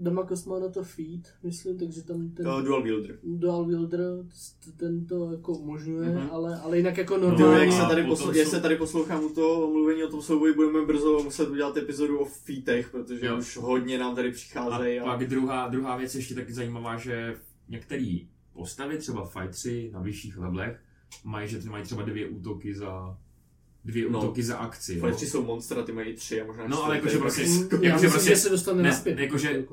[0.00, 3.18] Damakos má na to feed, myslím, takže tam ten Uh, dual wielder.
[3.24, 4.00] dual wielder,
[4.76, 6.28] ten to jako umožňuje, Mhm.
[6.32, 7.64] ale, ale jinak jako Jo, normálně.
[7.64, 10.08] jak se, A tady potom posl- jak jsou- se tady poslouchám u toho mluvení o
[10.10, 13.38] tom souboji, budeme brzo muset udělat epizodu o featech, protože Jo.
[13.38, 15.00] už hodně nám tady A přicházejí.
[15.00, 17.36] A, pak druhá, druhá věc ještě taky zajímavá, že
[17.68, 18.18] některé
[18.52, 20.80] postavy, třeba fightři na vyšších levelech,
[21.24, 23.18] mají, že ty mají třeba dvě útoky za
[23.84, 24.18] dvě No.
[24.18, 24.94] útoky za akci.
[24.94, 25.00] Jo?
[25.00, 28.08] Fletři jsou monstra, ty mají tři a možná No, ale jakože to je prostě- jakože
[28.08, 29.18] prostě- že se dostane ne, naspět.
[29.18, 29.64] jakože-.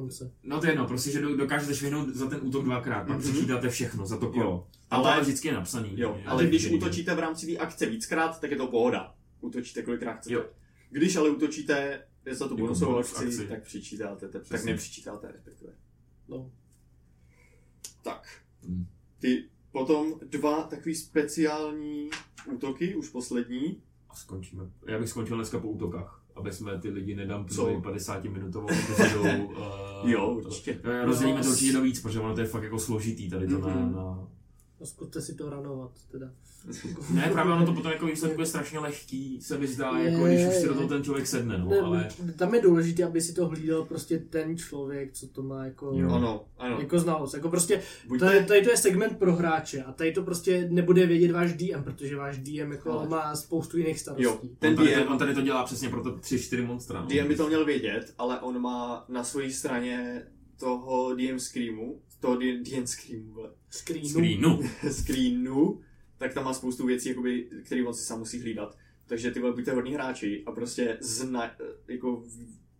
[0.43, 3.19] No to je jedno, prostě, že do- dokážete švihnout za ten útok dvakrát, pak Mhm.
[3.31, 4.43] přečítáte všechno za to kolo.
[4.43, 4.67] Jo.
[4.89, 5.93] Ale to ale vždycky je napsaný.
[5.95, 8.67] Jo, Je- ale je- když je- útočíte v rámci té akce víckrát, tak je to
[8.67, 9.15] pohoda.
[9.41, 10.33] Útočíte kolikrát chcete.
[10.35, 10.45] Jo.
[10.89, 13.47] Když ale útočíte za tu Jako bonusovou bonus akci, akci.
[13.47, 15.73] tak přičítáte, tak, tak nepřičítáte respektive.
[16.27, 16.51] No.
[18.03, 18.27] Tak.
[18.67, 18.85] Hmm.
[19.19, 22.09] Ty potom dva takový speciální
[22.51, 23.81] útoky, už poslední.
[24.15, 24.63] A skončíme.
[24.87, 27.15] Já bych skončil dneska po útokách, aby jsme ty lidi
[27.71, 29.45] pro 50 minutovou epizodou.
[29.45, 29.55] uh,
[30.11, 30.79] Jo, určitě.
[31.05, 33.67] Rozdělíme to určitě do víc, protože ono to je fakt jako složitý tady to na,
[33.67, 33.93] Mhm.
[33.95, 34.27] na...
[34.85, 36.27] A zkuste si to ranovat, teda.
[37.13, 40.25] Ne, právě ono to potom jako výsledku je strašně lehký, se mi zdá, Je, jako
[40.25, 42.07] když už si do toho ten člověk sedne, no, Ne, ale...
[42.35, 46.09] Tam je důležité, aby si to hlídal prostě ten člověk, co to má jako, Jo.
[46.09, 46.79] Ano, ano.
[46.79, 47.33] jako znalost.
[47.33, 51.05] Jako prostě, Buďte, tady, tady to je segment pro hráče a tady to prostě nebude
[51.05, 54.49] vědět váš DM, protože váš DM jako Ale- má spoustu jiných jo, starostí.
[54.59, 57.01] ten on, tady, DM, to, on tady to dělá přesně pro to 3-4 monstra.
[57.01, 57.07] No.
[57.07, 60.23] DM by to měl vědět, ale on má na své straně
[60.59, 62.37] toho DM Screamu, toho
[62.85, 63.49] Screamu, vole.
[63.69, 64.07] Screenu.
[64.09, 64.59] Screenu.
[64.91, 65.79] screenu,
[66.17, 68.77] tak tam má spoustu věcí, jakoby, který on si sám musí hlídat.
[69.07, 71.51] Takže ty vole, buďte hodní hráči a prostě zna,
[71.87, 72.23] jako,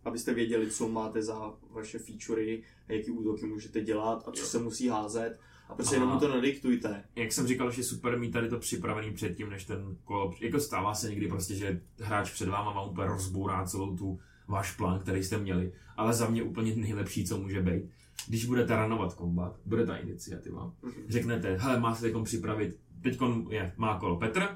[0.06, 4.46] abyste věděli, co máte za vaše featurey a jaký útoky můžete dělat a co Jo.
[4.48, 5.40] se musí házet.
[5.70, 7.04] A prostě A- jenom mu to nadiktujte.
[7.16, 10.34] Jak jsem říkal, že je super mít tady to připravený předtím, než ten kolo...
[10.42, 14.72] Jako stává se někdy prostě, že hráč před váma má úplně rozbourá celou tu váš
[14.76, 15.74] plán, který jste měli.
[15.98, 17.84] Ale za mě úplně nejlepší, co může být.
[18.28, 20.72] Když budete ranovat kombat, bude ta iniciativa.
[20.84, 20.94] Mhm.
[21.10, 24.48] řeknete, hele, má se teď připravit, teď je, má kolo Petr,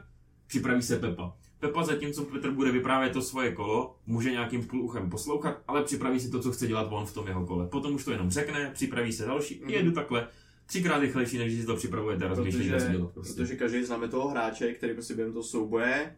[0.48, 1.36] připraví se Pepa.
[1.60, 6.30] Pepa zatímco Petr bude vyprávět to svoje kolo, může nějakým půl poslouchat, ale připraví si
[6.30, 7.68] to, co chce dělat on v tom jeho kole.
[7.68, 9.70] Potom už to jenom řekne, připraví se další, Mhm.
[9.70, 10.28] jedu takhle,
[10.66, 13.12] třikrát rychlejší, než když si to připravujete a rozmýšlíte, co Protože, dělat.
[13.14, 13.34] Prostě.
[13.42, 16.16] protože každý známe toho hráče, který prostě během toho souboje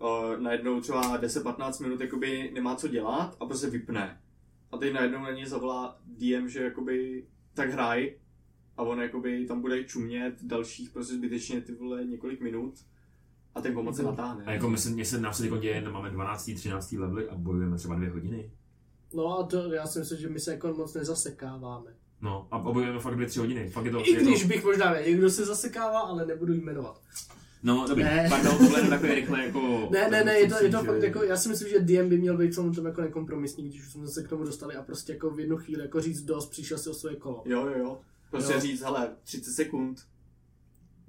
[0.00, 4.20] uh, najednou třeba 10-15 minut jakoby nemá co dělat a prostě vypne.
[4.72, 8.14] A teď najednou na něj zavolá DM, že jakoby tak hraj
[8.76, 12.74] a on jakoby tam bude čumět dalších prostě zbytečně ty vole několik minut
[13.54, 14.10] a ten kombat se Mhm.
[14.10, 14.44] natáhne.
[14.44, 16.54] A jako my se, mě se nám se děje, máme 12.
[16.54, 16.98] 13.
[16.98, 18.50] levely a bojujeme třeba dvě hodiny.
[19.14, 21.90] No a to, já si myslím, že my se jako moc nezasekáváme.
[22.20, 23.70] No a bojujeme fakt dvě, tři hodiny.
[23.70, 26.54] Fakt je to, I je když to, bych možná věděl, kdo se zasekává, ale nebudu
[26.54, 27.02] jmenovat.
[27.62, 28.04] No, dobrý.
[28.04, 28.26] Ne.
[28.30, 29.88] Pardon, tohle je takový rychle jako...
[29.92, 32.18] Ne, ne, ne, je to, je to fakt jako, já si myslím, že DM by
[32.18, 35.12] měl být v tom jako nekompromisní, když už jsme se k tomu dostali a prostě
[35.12, 37.42] jako v jednu chvíli jako říct dost, přišel si o svoje kolo.
[37.46, 38.00] Jo, jo, jo.
[38.30, 38.60] Prostě Jo.
[38.60, 39.98] říct, hele, 30 sekund,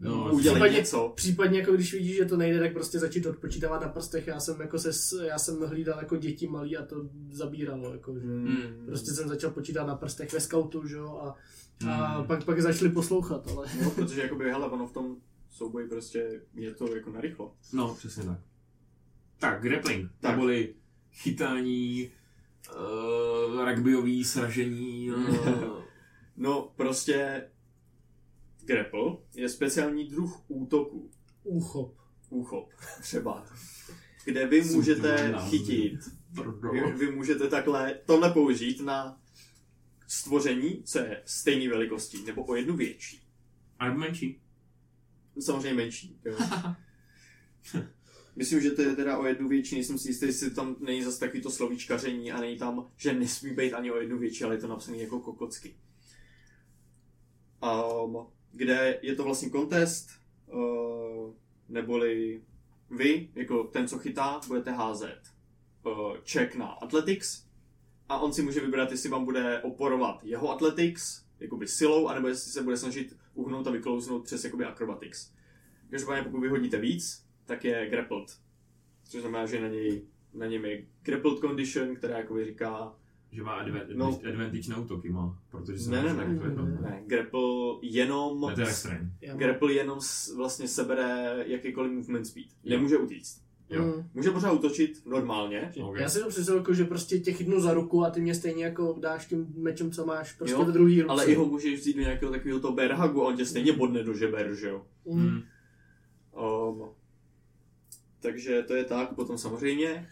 [0.02, 1.14] No, udělej případně- něco.
[1.16, 4.28] Případně jako když vidíš, že to nejde, tak prostě začít odpočítávat na prstech.
[4.28, 4.92] Já jsem jako se,
[5.28, 6.96] já jsem hlídal jako děti malý a to
[7.32, 7.92] zabíralo.
[7.94, 8.28] Jako, že.
[8.28, 8.86] Hmm.
[8.86, 11.36] Prostě jsem začal počítat na prstech ve scoutu, že jo, a,
[11.90, 12.28] a Hmm.
[12.28, 13.68] pak, pak začali poslouchat, ale...
[13.84, 15.16] Jo, protože jakoby, hele, ono v tom
[15.60, 17.56] souboji prostě je to jako narychlo.
[17.74, 18.39] No, přesně tak.
[19.39, 20.12] Tak, grappling.
[20.19, 20.32] Tak.
[20.32, 20.76] Neboli
[21.12, 22.12] chytání,
[22.76, 25.12] uh, rugbyový sražení.
[25.12, 25.80] Uh,
[26.38, 27.48] No, prostě
[28.65, 29.02] grapple
[29.36, 31.12] je speciální druh útoku,
[31.43, 31.95] Úchop.
[32.30, 32.69] úchop
[33.02, 33.45] třeba,
[34.26, 36.00] kde vy můžete chytit,
[36.72, 39.22] vy, vy můžete takhle tohle použít na
[40.08, 43.22] stvoření, co je stejné velikosti, nebo o jednu větší.
[43.80, 44.41] a nebo menší.
[45.39, 46.20] Samozřejmě menší.
[46.26, 46.38] Jo.
[48.36, 51.20] Myslím, že to je teda o jednu větší, nejsem si jistý, jestli tam není zase
[51.20, 54.62] takový to slovíčkaření a není tam, že nesmí být ani o jednu větší, ale je
[54.62, 55.76] to napsané jako kokocky.
[57.64, 60.10] Um, kde je to vlastně kontest,
[60.53, 61.34] uh,
[61.70, 62.41] neboli
[62.89, 65.22] vy, jako ten, co chytá, budete házet
[65.86, 67.45] uh, check na athletics
[68.10, 72.51] a on si může vybrat, jestli vám bude oporovat jeho athletics, jakoby silou, anebo jestli
[72.51, 75.32] se bude snažit uhnout a vyklouznout přes jakoby acrobatics.
[75.89, 78.39] Každopádně pokud vyhodíte víc, tak je grappled.
[79.03, 80.01] Což znamená, že na něj,
[80.34, 82.95] na něm je grappled condition, která jakoby říká,
[83.32, 84.19] Že má advan- No.
[84.30, 86.36] advantage na útoky, má, protože se Ne, ne, ne.
[86.36, 86.65] zvednout.
[86.65, 86.77] Ne.
[86.82, 87.41] Ne, grapple
[87.82, 88.41] jenom...
[88.49, 88.67] Ne, to je
[89.30, 92.45] mám- Grapple jenom s, vlastně sebere jakýkoliv movement speed.
[92.63, 92.75] Jo.
[92.77, 93.41] Nemůže utíct.
[93.70, 93.84] Jo.
[93.84, 94.09] Mm.
[94.13, 95.72] Může pořád útočit normálně.
[95.84, 95.97] Ok.
[95.97, 98.63] Já si to představuji, jako, že prostě tě chytnu za ruku a ty mě stejně
[98.63, 101.11] jako dáš tím mečem, co máš prostě Jo, v druhý ruce.
[101.11, 103.74] Ale i ho můžeš vzít do nějakého takového toho bear hugu a on tě stejně
[103.74, 104.86] bodne do žeber, že jo.
[105.05, 105.20] Mm.
[105.20, 105.41] Hmm.
[106.70, 106.89] Um,
[108.20, 110.09] takže to je tak, potom samozřejmě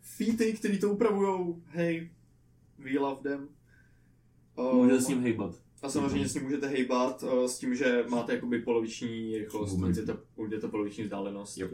[0.00, 2.10] featy, který to upravujou, hej,
[2.78, 3.48] we love them.
[4.56, 5.54] Um, Může s ním hejbat.
[5.82, 9.78] A samozřejmě s ním můžete hejbat uh, s tím, že máte jakoby poloviční rychlost,
[10.36, 11.58] ujdete poloviční vzdálenost.
[11.58, 11.68] Jo.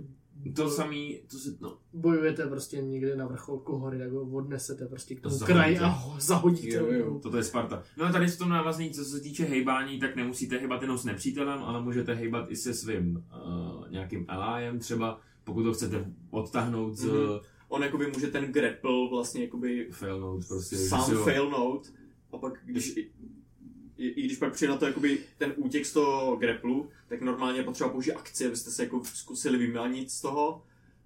[0.57, 5.15] To samý, to se, no, Bojujete prostě někde na vrcholku hory, tak ho odnesete prostě
[5.15, 5.53] k tomu Zahodíte.
[5.59, 6.77] kraji a ho zahodíte.
[6.77, 7.19] Jo, jo.
[7.23, 7.83] toto je Sparta.
[7.97, 11.05] No a tady v tom návazný, co se týče hejbání, tak nemusíte hejbat jenom s
[11.05, 16.95] nepřítelem, ale můžete hejbat i se svým uh, nějakým allyem třeba, pokud to chcete odtáhnout
[16.97, 17.39] z Mhm.
[17.69, 20.77] On jakoby může ten grapple vlastně jakoby failnout prostě.
[20.77, 21.93] že sám si failnout
[22.33, 22.99] a pak když
[24.09, 27.65] i, když pak přijde na to jakoby ten útěk z toho grapplu, tak normálně je
[27.65, 30.63] potřeba použít akci, abyste se jako zkusili vymanit z toho,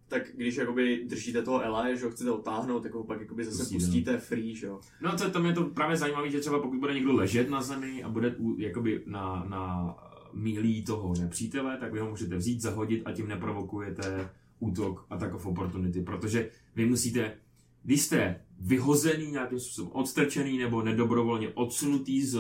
[0.09, 3.59] tak když jakoby držíte toho Ela, že ho chcete otáhnout, tak ho pak jakoby zase
[3.59, 4.80] Pustíte, pustíte free, že jo.
[5.01, 8.03] No to, to mě to právě zajímavé, že třeba pokud bude někdo ležet na zemi
[8.03, 9.94] a bude u- jakoby na, na
[10.32, 14.30] mílí toho nepřítele, tak vy ho můžete vzít, zahodit a tím neprovokujete
[14.61, 17.36] útok attack of opportunity, protože vy musíte,
[17.82, 22.38] když jste vyhozený nějakým způsobem, odstrčený nebo nedobrovolně odsunutý z,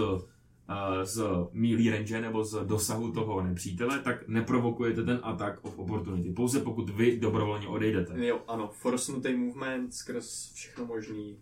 [1.04, 6.60] z mílí range nebo z dosahu toho nepřítele, tak neprovokujete ten attack of opportunity, pouze
[6.60, 8.26] pokud vy dobrovolně odejdete.
[8.26, 11.38] Jo, ano, forsunutý movement skrz všechno možný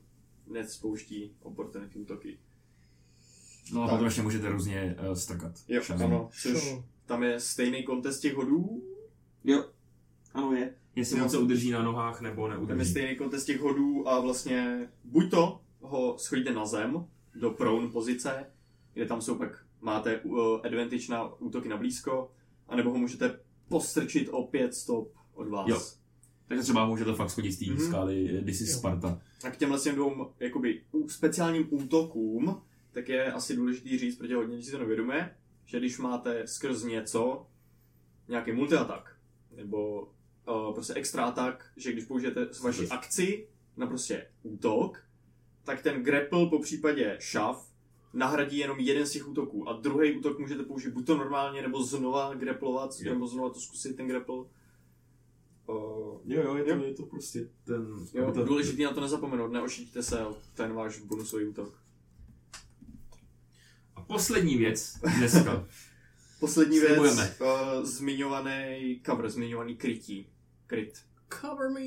[0.52, 2.38] nespouští opportunity útoky.
[3.72, 3.92] No a Tak.
[3.94, 5.52] potom ještě můžete různě uh, strkat.
[5.68, 6.06] Jo, šazem.
[6.06, 6.84] ano, což Šo.
[7.06, 8.82] tam je stejný kontest těch hodů.
[9.44, 9.64] Jo.
[10.34, 10.74] Ano, je.
[10.96, 12.90] Jestli moc se udrží na nohách nebo Tam je neudrží.
[12.90, 18.46] stejný kontest těch hodů a vlastně buď to ho schodíte na zem, do prone pozice,
[18.96, 22.32] kde tam jsou pak, máte uh, advantage na útoky na blízko,
[22.68, 25.68] anebo ho můžete postrčit o pět stop od vás.
[25.68, 25.80] Jo.
[26.46, 27.80] Takže třeba můžete fakt schodit z té Mhm.
[27.80, 28.76] skály This is Jo.
[28.78, 29.20] Sparta.
[29.44, 34.54] A k těmhle těm dvou jakoby, speciálním útokům, tak je asi důležitý říct, protože hodně
[34.54, 37.46] lidí si to nevědomuje, že když máte skrz něco,
[38.28, 39.16] nějaký multiatak,
[39.56, 40.02] nebo
[40.48, 42.98] uh, prostě extra atak, že když použijete s vaší Super.
[42.98, 45.02] akci na prostě útok,
[45.64, 47.75] tak ten grapple po případě šav
[48.16, 51.82] nahradí jenom jeden z těch útoků a druhý útok můžete použít buď to normálně, nebo
[51.82, 53.12] znova grapplovat, Jo.
[53.14, 54.36] nebo znova to zkusit ten grapple.
[54.36, 54.46] Uh,
[56.24, 57.86] Jo, jo, je to- je to prostě ten...
[58.14, 61.80] Jo, to- důležitý na to nezapomenout, neošítíte se o ten váš bonusový útok.
[63.96, 65.66] A poslední věc dneska.
[66.40, 66.98] Poslední věc,
[67.40, 70.26] uh, zmiňovaný cover, zmiňovaný krytí.
[70.66, 70.98] Kryt.
[71.40, 71.80] Cover me.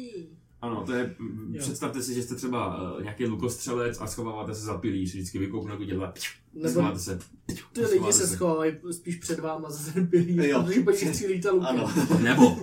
[0.61, 1.15] Ano, to je,
[1.51, 1.59] Jo.
[1.59, 5.81] představte si, že jste třeba uh, nějaký lukostřelec a schováváte se za pilíř, vždycky vykouknout
[5.81, 6.19] dělat,
[6.53, 7.19] Nebo schováte se.
[7.73, 10.63] ty lidi se schovávají spíš před váma za ten pilíř, Jo.
[10.63, 11.67] protože nich střílíte lukem.
[11.69, 11.91] Ano.
[12.23, 12.57] Nebo,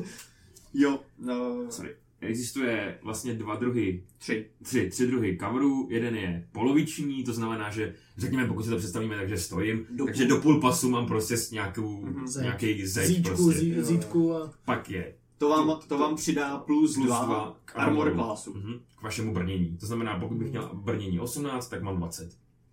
[0.75, 4.47] Jo, no, sorry, existuje vlastně dva druhy tři.
[4.63, 5.89] tři, tři druhy coverů.
[5.91, 10.25] Jeden je poloviční, to znamená, že řekněme, pokud si to představíme, takže stojím, Do takže
[10.27, 10.37] půl.
[10.37, 12.27] do půl pasu mám prostě s nějakou, Mhm.
[12.29, 12.43] Zeď.
[12.43, 13.85] nějaký zeď Zítku, prostě.
[13.85, 14.53] zítku a...
[14.65, 18.55] Pak je To vám, To- vám přidá plus, plus dva, dva k armor classu.
[18.55, 19.77] Mhm, k vašemu brnění.
[19.81, 22.33] To znamená, pokud bych měl brnění 18, tak mám 20.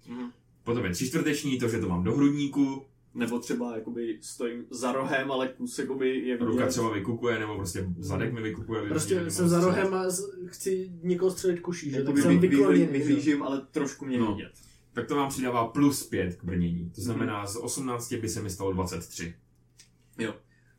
[0.10, 0.32] Mhm.
[0.64, 2.86] Potom je tři čtvrteční, to, že to mám do hrudníku,
[3.16, 6.42] Nebo třeba jakoby stojím za rohem, ale kus jakoby je vidět.
[6.42, 8.82] ruka třeba vykukuje, nebo prostě zadek mi vykukuje.
[8.90, 11.96] Prostě mě jsem za rohem a z- chci někoho střelit kuší, že?
[11.96, 12.86] Tak Jakoby jsem vy, vy, vykloněný.
[12.88, 14.36] vyhlížím, ale trošku mě No.
[14.36, 14.52] vidět.
[14.94, 16.92] Tak to vám přidává plus 5 k brnění.
[16.96, 19.36] To znamená, z 18 by se mi stalo 23.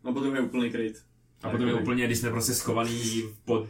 [0.05, 1.03] No potom je úplný kryt.
[1.45, 3.67] A potom je úplně, když jsme prostě schovaný pod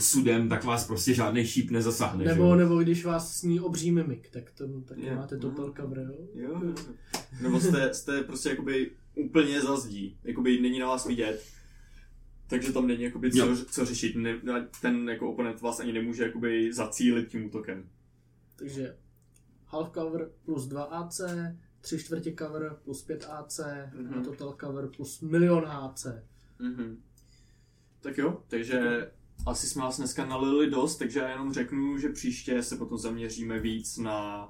[0.00, 2.24] sudem, tak vás prostě žádný šíp nezasáhne.
[2.24, 2.54] že Nebo, jo?
[2.56, 5.14] nebo když vás sní obří mimik, tak to taky Je.
[5.16, 6.26] máte total cover, jo?
[6.34, 6.74] Jo, jo.
[7.42, 11.42] Nebo jste, jste prostě jakoby úplně za zdí, jakoby není na vás vidět,
[12.46, 13.56] takže tam není jakoby co, Jo.
[13.70, 14.40] co řešit, ne,
[14.82, 17.84] ten jako oponent vás ani nemůže jakoby zacílit tím útokem.
[18.56, 18.96] Takže
[19.66, 21.20] half cover plus 2 AC,
[21.80, 23.60] 3 čtvrtě cover plus 5 AC,
[23.94, 24.14] Mhm.
[24.18, 26.06] a total cover plus milion AC.
[26.58, 26.96] Mhm.
[28.06, 29.10] Tak jo, takže
[29.46, 33.58] asi jsme vás dneska nalili dost, takže já jenom řeknu, že příště se potom zaměříme
[33.60, 34.48] víc na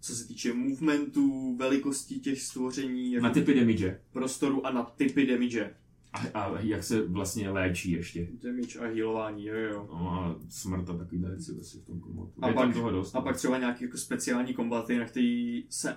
[0.00, 4.00] co se týče movementu, velikostí těch stvoření, jako Na typy damage.
[4.12, 5.74] prostoru a na typy damage.
[6.12, 8.28] A, a, jak se vlastně léčí ještě.
[8.42, 9.88] Damage a healování, jo jo.
[9.92, 12.32] No a smrt a takovýhle věci vlastně v tom komotu.
[12.42, 13.16] A je pak- toho dost.
[13.16, 15.96] A pak třeba nějaký jako speciální kombaty, na který se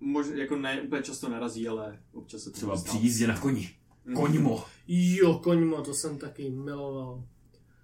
[0.00, 3.02] možná jako ne úplně často narazí, ale občas se třeba může při stát.
[3.02, 3.70] jízdě na koni.
[4.14, 4.64] Koňmo.
[4.88, 7.24] Jo, koňmo, to jsem taky miloval.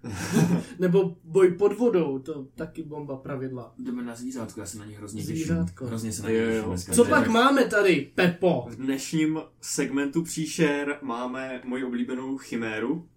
[0.79, 3.73] Nebo boj pod vodou, to taky bomba pravidla.
[3.79, 5.35] Jdeme na zvířátko, já se na ně hrozně těším.
[5.35, 5.85] Zvířátko.
[5.87, 6.51] Hrozně se na Jo, ně jo.
[6.55, 6.69] těším.
[6.69, 6.93] dneska.
[6.93, 8.65] Co pak máme tady, Pepo?
[8.69, 13.07] V dnešním segmentu příšer máme moji oblíbenou chiméru,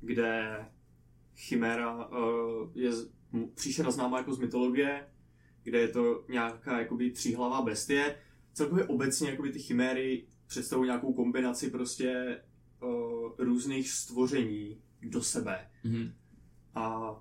[0.00, 0.58] kde
[1.36, 2.16] chiméra uh,
[2.74, 5.06] je z- m- příšera známá jako z mytologie,
[5.62, 8.16] kde je to nějaká jakoby tříhlavá bestie.
[8.52, 12.40] Celkově obecně jakoby ty chiméry představují nějakou kombinaci prostě
[12.82, 15.70] uh, různých stvoření do sebe.
[15.84, 16.12] Mhm.
[16.74, 17.14] A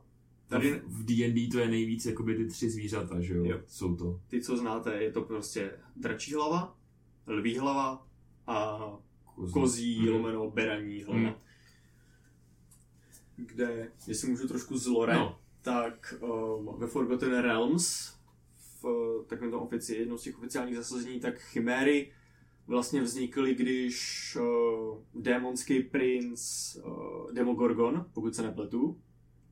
[0.48, 3.46] Tady v D&D to je nejvíc jakoby ty tři zvířata, že jo?
[3.46, 3.62] Jo.
[3.68, 4.22] Jsou to.
[4.28, 6.78] ty, co znáte, je to prostě dračí hlava,
[7.28, 8.08] lví hlava
[8.48, 8.78] a
[9.36, 9.54] Kozí.
[9.54, 10.10] kozí, Mhm.
[10.10, 11.20] lomeno, beraní hlava.
[11.20, 11.34] Mhm.
[13.36, 15.40] Kde, jestli můžu trošku z lore, No.
[15.62, 18.14] tak um, ve Forgotten Realms,
[18.80, 22.12] v uh, takovém tom ofici, jednou z těch oficiálních zasazení, tak chiméry
[22.68, 26.42] vlastně vznikly, když uh, démonský princ
[26.76, 28.98] uh, Demogorgon, pokud se nepletu,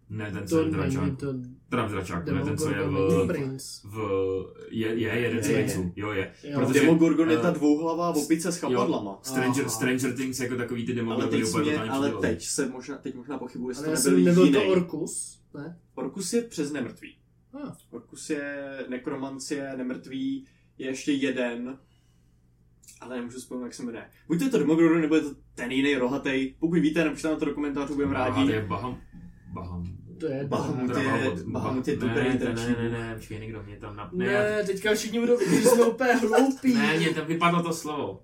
[0.10, 1.16] Ne, ten, co To je dračáku.
[1.16, 1.34] to
[1.70, 3.28] Teda v dračáku, ne ten, co je Demogorgon, v...
[3.28, 3.88] Prince.
[3.88, 3.98] v
[4.70, 5.56] je, je jeden z Je.
[5.56, 5.92] princů.
[5.96, 6.34] Jo, je.
[6.44, 6.60] Jo.
[6.60, 9.20] Protože, Demogorgon je eh, ta dvouhlavá opice s chapadlama.
[9.24, 9.70] Stranger, Aha.
[9.70, 13.16] Stranger Things jako takový ty Ale, demogorgony teď, úplně mě, ale teď se možná, teď
[13.16, 14.54] možná pochybuji, jestli Ale to nebyl, jsem nebyl jiný.
[14.56, 15.80] to Orkus, ne?
[15.96, 17.16] Orkus je přes nemrtvý.
[17.54, 17.72] Ah.
[17.92, 20.46] Orkus je nekromancie, nemrtvý,
[20.78, 21.78] je ještě jeden,
[23.06, 24.04] ale nemůžu vzpomenout, jak se jmenuje.
[24.28, 26.56] Buď to je to Demogorgon, nebo je to ten jiný rohatý.
[26.60, 28.46] Pokud víte, napište nám to do komentářů, budeme rádi.
[28.46, 28.98] to je Baham...
[29.54, 29.84] Baham...
[30.20, 30.46] To je...
[30.48, 31.88] Bahamut je- Bahamut.
[31.88, 32.56] Je ne, dobrý ne, ne, ne,
[32.90, 32.92] bůh.
[32.92, 34.14] ne, počkej, někdo mě tam nap...
[34.14, 36.74] Ne, Ne, teďka všichni budou vidět, že jsme úplně hloupí.
[36.74, 38.22] ne, mě tam vypadlo to slovo.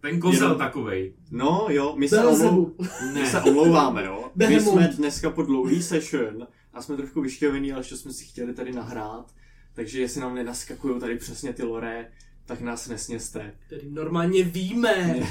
[0.00, 1.14] Ten kozel Jenom- takovej.
[1.30, 2.74] No jo, my se, omlou...
[3.14, 3.26] My Ne.
[3.26, 4.30] se omlouváme, jo.
[4.36, 8.54] My jsme dneska po dlouhý session a jsme trošku vyšťavení, ale ještě jsme si chtěli
[8.54, 9.32] tady nahrát.
[9.74, 12.10] Takže jestli nám nenaskakují tady přesně ty lore,
[12.46, 13.58] tak nás nesněste.
[13.66, 15.14] Který normálně víme.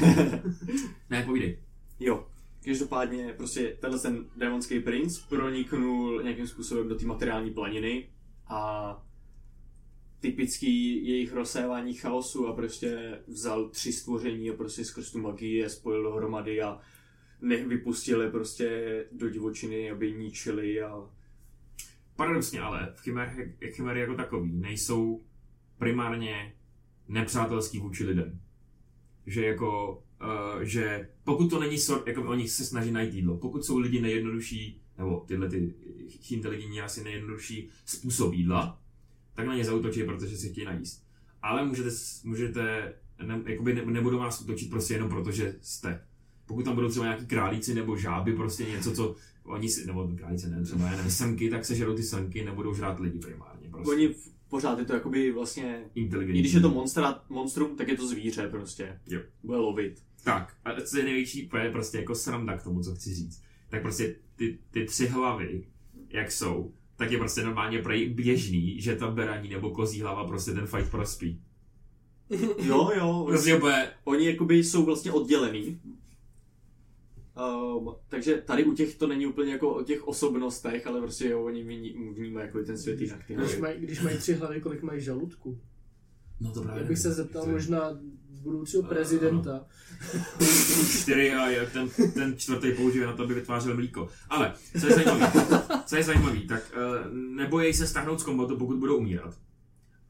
[1.10, 1.60] Ne, povídej.
[2.00, 2.28] Jo,
[2.66, 8.10] každopádně prostě tenhle ten démonský princ proniknul nějakým způsobem do té materiální planiny
[8.48, 9.04] a
[10.20, 15.70] typický jejich rozsévání chaosu a prostě vzal tři stvoření a prostě skrz tu magii je
[15.70, 16.80] spojil dohromady a
[17.42, 21.10] nech vypustili prostě do divočiny, aby ničili a
[22.16, 25.24] Paradoxně ale, v chimery, chimery jako takový nejsou
[25.78, 26.54] primárně
[27.14, 28.40] nepřátelský vůči lidem.
[29.26, 33.66] Že jako, uh, že pokud to není sort, jako oni se snaží najít jídlo, pokud
[33.66, 35.74] jsou lidi nejjednodušší, nebo tyhle ty
[36.30, 38.82] inteligentní asi nejjednodušší způsob jídla,
[39.34, 41.04] tak na ně zautočí, protože si chtějí najíst.
[41.42, 41.90] Ale můžete,
[42.24, 42.94] můžete
[43.26, 46.02] ne, jakoby ne, nebudou vás útočit prostě jenom proto, že jste.
[46.46, 50.50] Pokud tam budou třeba nějaký králíci nebo žáby, prostě něco, co oni si, nebo králíci
[50.50, 53.70] ne, třeba já nevím, tak se žerou ty srnky, nebudou žrát lidi primárně.
[53.70, 53.92] Prostě.
[53.92, 56.40] oni v- pořád je to jakoby vlastně, inteligentní.
[56.40, 59.00] i když je to monstra, monstrum, tak je to zvíře prostě.
[59.08, 59.20] Jo.
[59.44, 60.04] Bude lovit.
[60.24, 63.42] Tak, a co je největší, to je prostě jako sranda k tomu, co chci říct.
[63.70, 65.68] Tak prostě ty, ty tři hlavy,
[66.10, 70.52] jak jsou, tak je prostě normálně prej běžný, že ta beraní nebo kozí hlava prostě
[70.52, 71.42] ten fight prospí.
[72.58, 75.80] Jo, jo, Prostě úplně, oni jakoby jsou vlastně oddělený.
[77.78, 81.44] Um, takže tady u těch to není úplně jako o těch osobnostech, ale prostě jo,
[81.46, 83.24] oni vní- vnímají jako ten svět jinak.
[83.28, 85.60] ty Když mají, když mají tři hlavy, kolik mají žaludku?
[86.42, 88.00] no to právě Já bych se zeptal možná
[88.42, 89.66] budoucího prezidenta.
[91.02, 94.08] čtyři a ten, ten čtvrtý použije na to, aby vytvářel mlíko.
[94.30, 95.32] Ale, co je zajímavé,
[95.86, 99.38] co je zajímavý, tak uh, nebojí se stáhnout z kombatu, pokud budou umírat.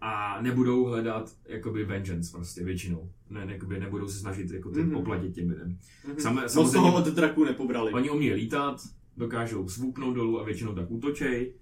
[0.06, 3.12] A nebudou hledat jakoby vengeance prostě většinou.
[3.30, 4.96] Ne, jakoby nebudou se snažit jako ty, Mhm.
[4.96, 5.78] oplatit těm lidem.
[6.08, 6.20] Mhm.
[6.20, 7.94] Sam, Moc samozřejmě, toho od draku nepobrali.
[7.94, 8.82] oni umí lítat,
[9.18, 11.54] dokážou svoupnout dolů a většinou tak útočej.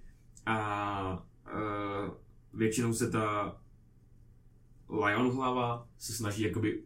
[0.45, 2.13] A uh,
[2.59, 3.57] většinou se ta
[5.05, 6.83] Lion hlava se snaží jakoby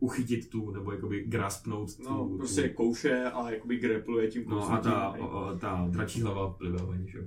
[0.00, 4.70] uchytit tu, nebo jakoby graspnout tu, No, tu prostě kouše a jakoby grapluje tím No
[4.72, 7.24] a ta, o, ta dračí hlava plive ven, že jo?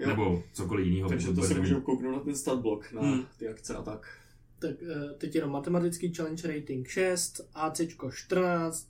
[0.00, 0.08] Jo.
[0.08, 1.08] Nebo cokoliv jiného.
[1.08, 1.58] Takže to nevím.
[1.58, 3.24] můžeme kouknout na ten statblock, na Hmm.
[3.38, 4.18] ty akce a tak.
[4.58, 7.80] Tak eh, teď jenom matematický challenge rating 6, AC
[8.10, 8.88] 14,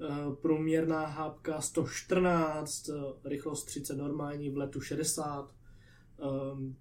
[0.00, 0.06] eh,
[0.42, 2.92] průměrná hápka 114, eh,
[3.28, 5.54] rychlost 30 normální, v letu 60.
[6.52, 6.76] Um,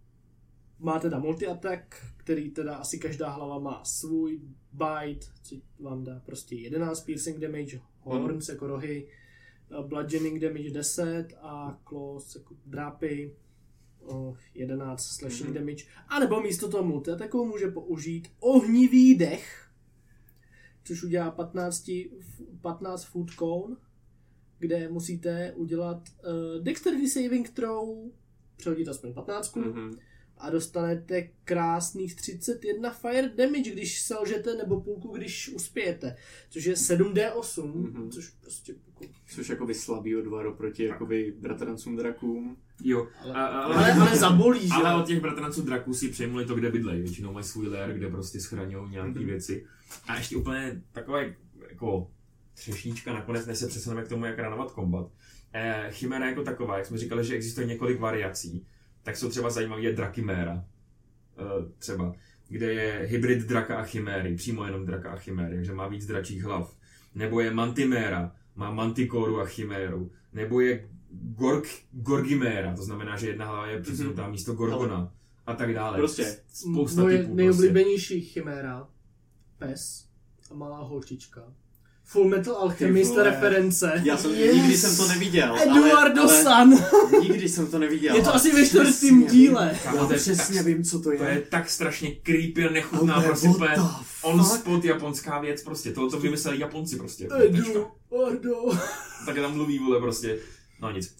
[0.80, 4.42] má teda multi-attack, který teda asi každá hlava má svůj
[4.74, 9.08] bite, co vám dá prostě 11 piercing damage, horns jako rohy,
[9.80, 13.36] eh, bludgeoning damage 10 a claws jako drápy
[14.54, 15.54] 11 slashing Mhm.
[15.58, 15.84] damage.
[16.08, 19.70] A nebo místo toho multi-attacku může použít ohnivý dech,
[20.84, 23.76] což udělá 15, f- 15 foot cone,
[24.60, 27.88] kde musíte udělat uh, dexterity saving throw,
[28.58, 29.98] přehodit aspoň 15, Mhm.
[30.38, 36.16] A dostanete krásných 31 fire damage, když selžete, nebo půlku, když uspějete,
[36.50, 38.12] což je 7d8, Mhm.
[38.12, 42.58] což prostě jako, Což jakoby slabý odvar oproti jakoby bratrancům drakům.
[42.84, 44.74] Jo, ale, a, a, ale, ale zabolí, že?
[44.74, 47.02] Ale od těch bratranců draků si přejmuli to, kde bydlejí.
[47.02, 49.26] Většinou mají svůj lair, kde prostě schraňují nějaké Mhm.
[49.26, 49.66] věci.
[50.08, 51.36] A ještě úplně takové
[51.70, 52.12] jako
[52.54, 55.12] třešnička nakonec, než se přesuneme k tomu, jak ranovat kombat.
[55.54, 58.66] Eh, Chimera jako taková, jak jsme říkali, že existuje několik variací,
[59.06, 60.66] tak jsou třeba zajímavé je Drakiméra.
[61.38, 62.14] Eh, třeba,
[62.50, 66.44] kde je hybrid draka a chiméry, přímo jenom draka a chiméry, takže má víc dračích
[66.44, 66.78] hlav.
[67.16, 70.12] Nebo je Mantiméra, má Mantikoru a chiméru.
[70.34, 75.14] Nebo je Gorg, Gorgiméra, to znamená, že jedna hlava je přesunutá místo Gorgona.
[75.46, 75.98] A tak dále.
[75.98, 76.38] Prostě.
[76.54, 77.28] Spousta Moje typů.
[77.28, 77.42] Prostě.
[77.42, 78.88] nejoblíbenější chiméra,
[79.58, 80.10] pes
[80.52, 81.54] a malá holčička.
[82.08, 84.02] Full Metal Alchemist reference.
[84.06, 84.56] Já jsem, Yes.
[84.56, 85.56] nikdy jsem to neviděl.
[85.62, 86.74] Eduardo ale, San.
[86.74, 88.16] ale nikdy jsem to neviděl.
[88.16, 89.70] Je to asi ve čtvrtém přesně díle.
[89.86, 89.94] vím.
[89.96, 91.18] Já to je přesně vím, co to je.
[91.18, 93.76] To je tak strašně creepy a nechutná, Ale prostě úplně
[94.22, 94.60] on fuck?
[94.62, 95.92] spot japonská věc prostě.
[95.92, 97.28] To, to vymysleli Japonci prostě.
[97.46, 98.72] Eduardo.
[99.26, 100.38] Tak tam mluví, vole, prostě.
[100.82, 101.16] No nic.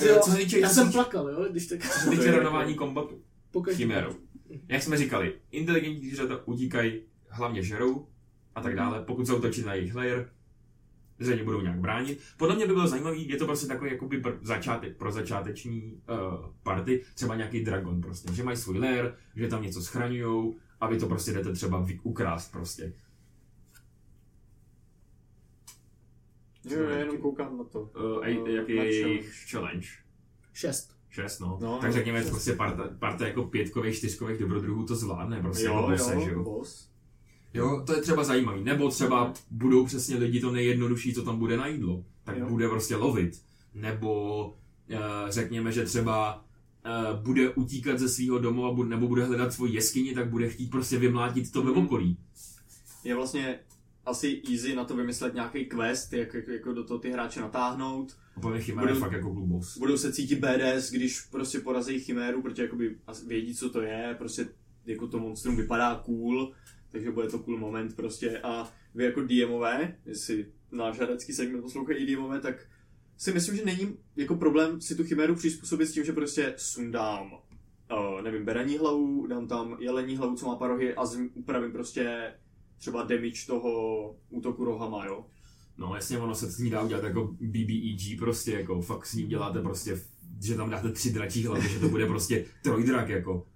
[0.00, 2.30] Jo, Eh, Co se týče, Já jsem se- plakal, jo, když tak co se týče
[2.30, 3.22] ranování kombatu.
[3.72, 4.16] Chiméru.
[4.68, 8.06] Jak jsme říkali, inteligentní zvířata utíkají, hlavně žerou
[8.58, 9.02] a tak dále.
[9.04, 10.30] Pokud zautočí na jejich layer,
[11.18, 12.20] zřejmě budou nějak bránit.
[12.36, 16.46] Podle mě by bylo zajímavý, je to prostě takový jakoby br- začátek pro začáteční uh,
[16.62, 20.98] party, třeba nějaký dragon prostě, že mají svůj lair, že tam něco schraňují a vy
[20.98, 22.92] to prostě jdete třeba vy- ukrást prostě.
[26.64, 27.80] Jo, já jenom koukám na to.
[27.80, 29.88] Uh, a Eh, jaký je jejich challenge?
[30.52, 30.98] Šest.
[31.10, 31.58] Šest, no.
[31.62, 32.30] No, tak no, řekněme, šest.
[32.30, 36.30] prostě parta, parta jako pětkových, čtyřkových dobrodruhů to zvládne, prostě Jo, jako bose, jo, že
[36.30, 36.42] jo.
[36.42, 36.90] boss.
[37.58, 38.64] Jo, to je třeba zajímavý.
[38.64, 42.04] Nebo třeba budou přesně lidi to nejjednodušší, co tam bude na jídlo.
[42.24, 42.46] Tak Jo.
[42.48, 43.42] bude prostě lovit.
[43.74, 44.44] Nebo
[44.90, 44.96] uh,
[45.28, 46.44] řekněme, že třeba
[47.14, 50.48] uh, bude utíkat ze svého domu a bude, nebo bude hledat svoji jeskyni, tak bude
[50.48, 51.84] chtít prostě vymlátit to ve Mhm.
[51.84, 52.16] okolí.
[53.04, 53.58] Je vlastně
[54.06, 58.16] asi easy na to vymyslet nějaký quest, jak, jak jako do toho ty hráče natáhnout.
[58.36, 59.78] Úplně Chimera je Budou- fakt jako boss.
[59.78, 62.96] Budou se cítit BDS, když prostě porazí chiméru, protože jakoby
[63.26, 64.48] vědí, co to je, prostě
[64.86, 66.52] jako to monstrum vypadá cool,
[66.90, 72.06] takže bude to cool moment prostě a vy jako DMové, jestli náš hradecký segment poslouchají
[72.06, 72.66] DMové, tak
[73.16, 77.32] si myslím, že není jako problém si tu chiméru přizpůsobit s tím, že prostě sundám
[77.92, 81.02] uh, nevím, beraní hlavu, dám tam jelení hlavu, co má parohy a
[81.34, 82.34] upravím prostě
[82.78, 85.26] třeba damage toho útoku rohama, jo.
[85.78, 89.24] No jasně, ono se s ní dá udělat jako BBEG prostě, jako fakt s ní
[89.24, 90.00] uděláte prostě,
[90.42, 93.46] že tam dáte tři dračí hlavy, že to bude prostě trojdrak jako.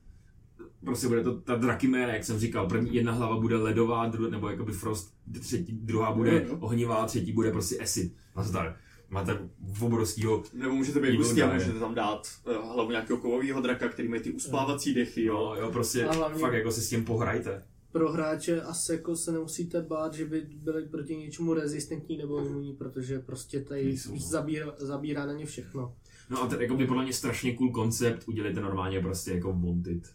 [0.85, 4.49] Prostě bude to ta drakiméra, jak jsem říkal, první jedna hlava bude ledová, dru, nebo
[4.49, 8.15] jakoby frost, třetí, druhá bude ohnivá, třetí bude prostě acid.
[8.37, 8.77] Nazdar.
[9.11, 9.39] Máte
[9.81, 11.59] obrovskýho, Nebo můžete být hustý a guy.
[11.59, 15.35] můžete tam dát uh, hlavu nějakého kovového draka, který mají ty uspávací dechy, jo.
[15.35, 17.63] jo, jo, prostě A hlavně- fakt jako se s tím pohrajte.
[17.93, 22.73] Pro hráče asi jako se nemusíte bát, že by byli proti něčemu rezistentní nebo imunní,
[22.73, 24.19] protože prostě tady Nejsou.
[24.19, 25.95] zabírá, zabírá na ně všechno.
[26.31, 29.53] No a to je jako by podle mě strašně cool koncept, udělejte normálně prostě jako
[29.53, 30.13] wanted.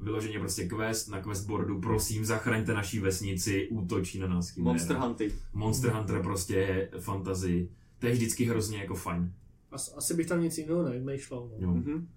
[0.00, 4.72] Vyloženě prostě quest na questboardu, prosím, zachraňte naší vesnici, útočí na nás chiméra.
[4.72, 5.34] Monster Hunty.
[5.52, 7.68] Monster Hunter prostě je fantasy.
[7.98, 9.32] To je vždycky hrozně jako fajn.
[9.70, 11.48] As, asi bych tam nic jiného nevymýšlel.
[11.52, 11.56] No.
[11.58, 11.74] Jo.
[11.74, 12.08] Mhm.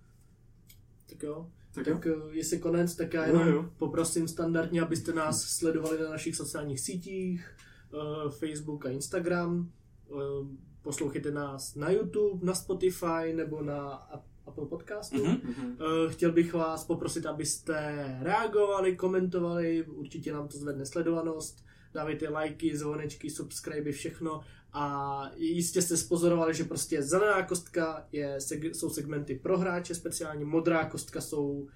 [1.10, 1.48] Tak jo.
[1.74, 3.70] Tak, Tak uh, jestli konec, tak já Jo, jenom jo.
[3.78, 7.56] poprosím standardně, abyste nás sledovali na našich sociálních sítích,
[7.94, 9.72] uh, Facebook a Instagram.
[10.10, 10.48] Uh,
[10.82, 14.10] poslouchejte nás na YouTube, na Spotify nebo na
[14.48, 15.26] Apple Podcastu.
[15.26, 15.38] Mhm.
[15.44, 15.66] Mhm.
[15.72, 22.78] Uh, chtěl bych vás poprosit, abyste reagovali, komentovali, určitě nám to zvedne sledovanost, dávejte lajky,
[22.78, 24.42] zvonečky, subscribe, všechno
[24.74, 28.38] a jistě jste spozorovali, že prostě zelená kostka je,
[28.74, 31.68] jsou segmenty pro hráče, speciálně modrá kostka jsou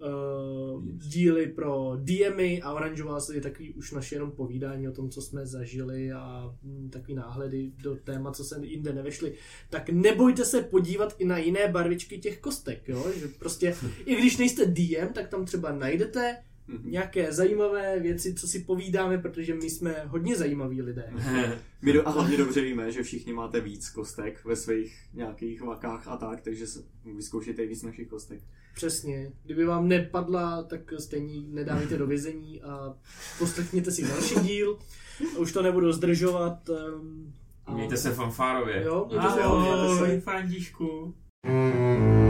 [0.00, 5.22] uh, díly pro DMy a oranžová je takový už naše jenom povídání o tom, co
[5.22, 9.34] jsme zažili a mm, takový náhledy do téma, co se jinde nevešly,
[9.70, 13.06] tak nebojte se podívat i na jiné barvičky těch kostek, jo?
[13.16, 13.76] že prostě
[14.06, 16.36] i když nejste DM, tak tam třeba najdete
[16.68, 16.90] Mhm.
[16.90, 21.12] nějaké zajímavé věci, co si povídáme, protože my jsme hodně zajímaví lidé.
[21.82, 26.08] My do, a hlavně dobře víme, že všichni máte víc kostek ve svých nějakých vakách
[26.08, 26.66] a tak, takže
[27.16, 28.40] vyzkoušejte víc našich kostek.
[28.76, 29.32] Přesně.
[29.44, 32.94] Kdyby vám nepadla, tak stejně nedávejte do vězení a
[33.38, 34.78] poslechněte si další díl.
[35.38, 36.68] Už to nebudu zdržovat.
[36.68, 37.32] Um,
[37.66, 38.82] a- Mějte se fanfárově.
[38.84, 40.20] Jo, mějte se Ahoj, fanfárově.
[40.20, 41.14] Františku.
[41.44, 42.25] Ahoj.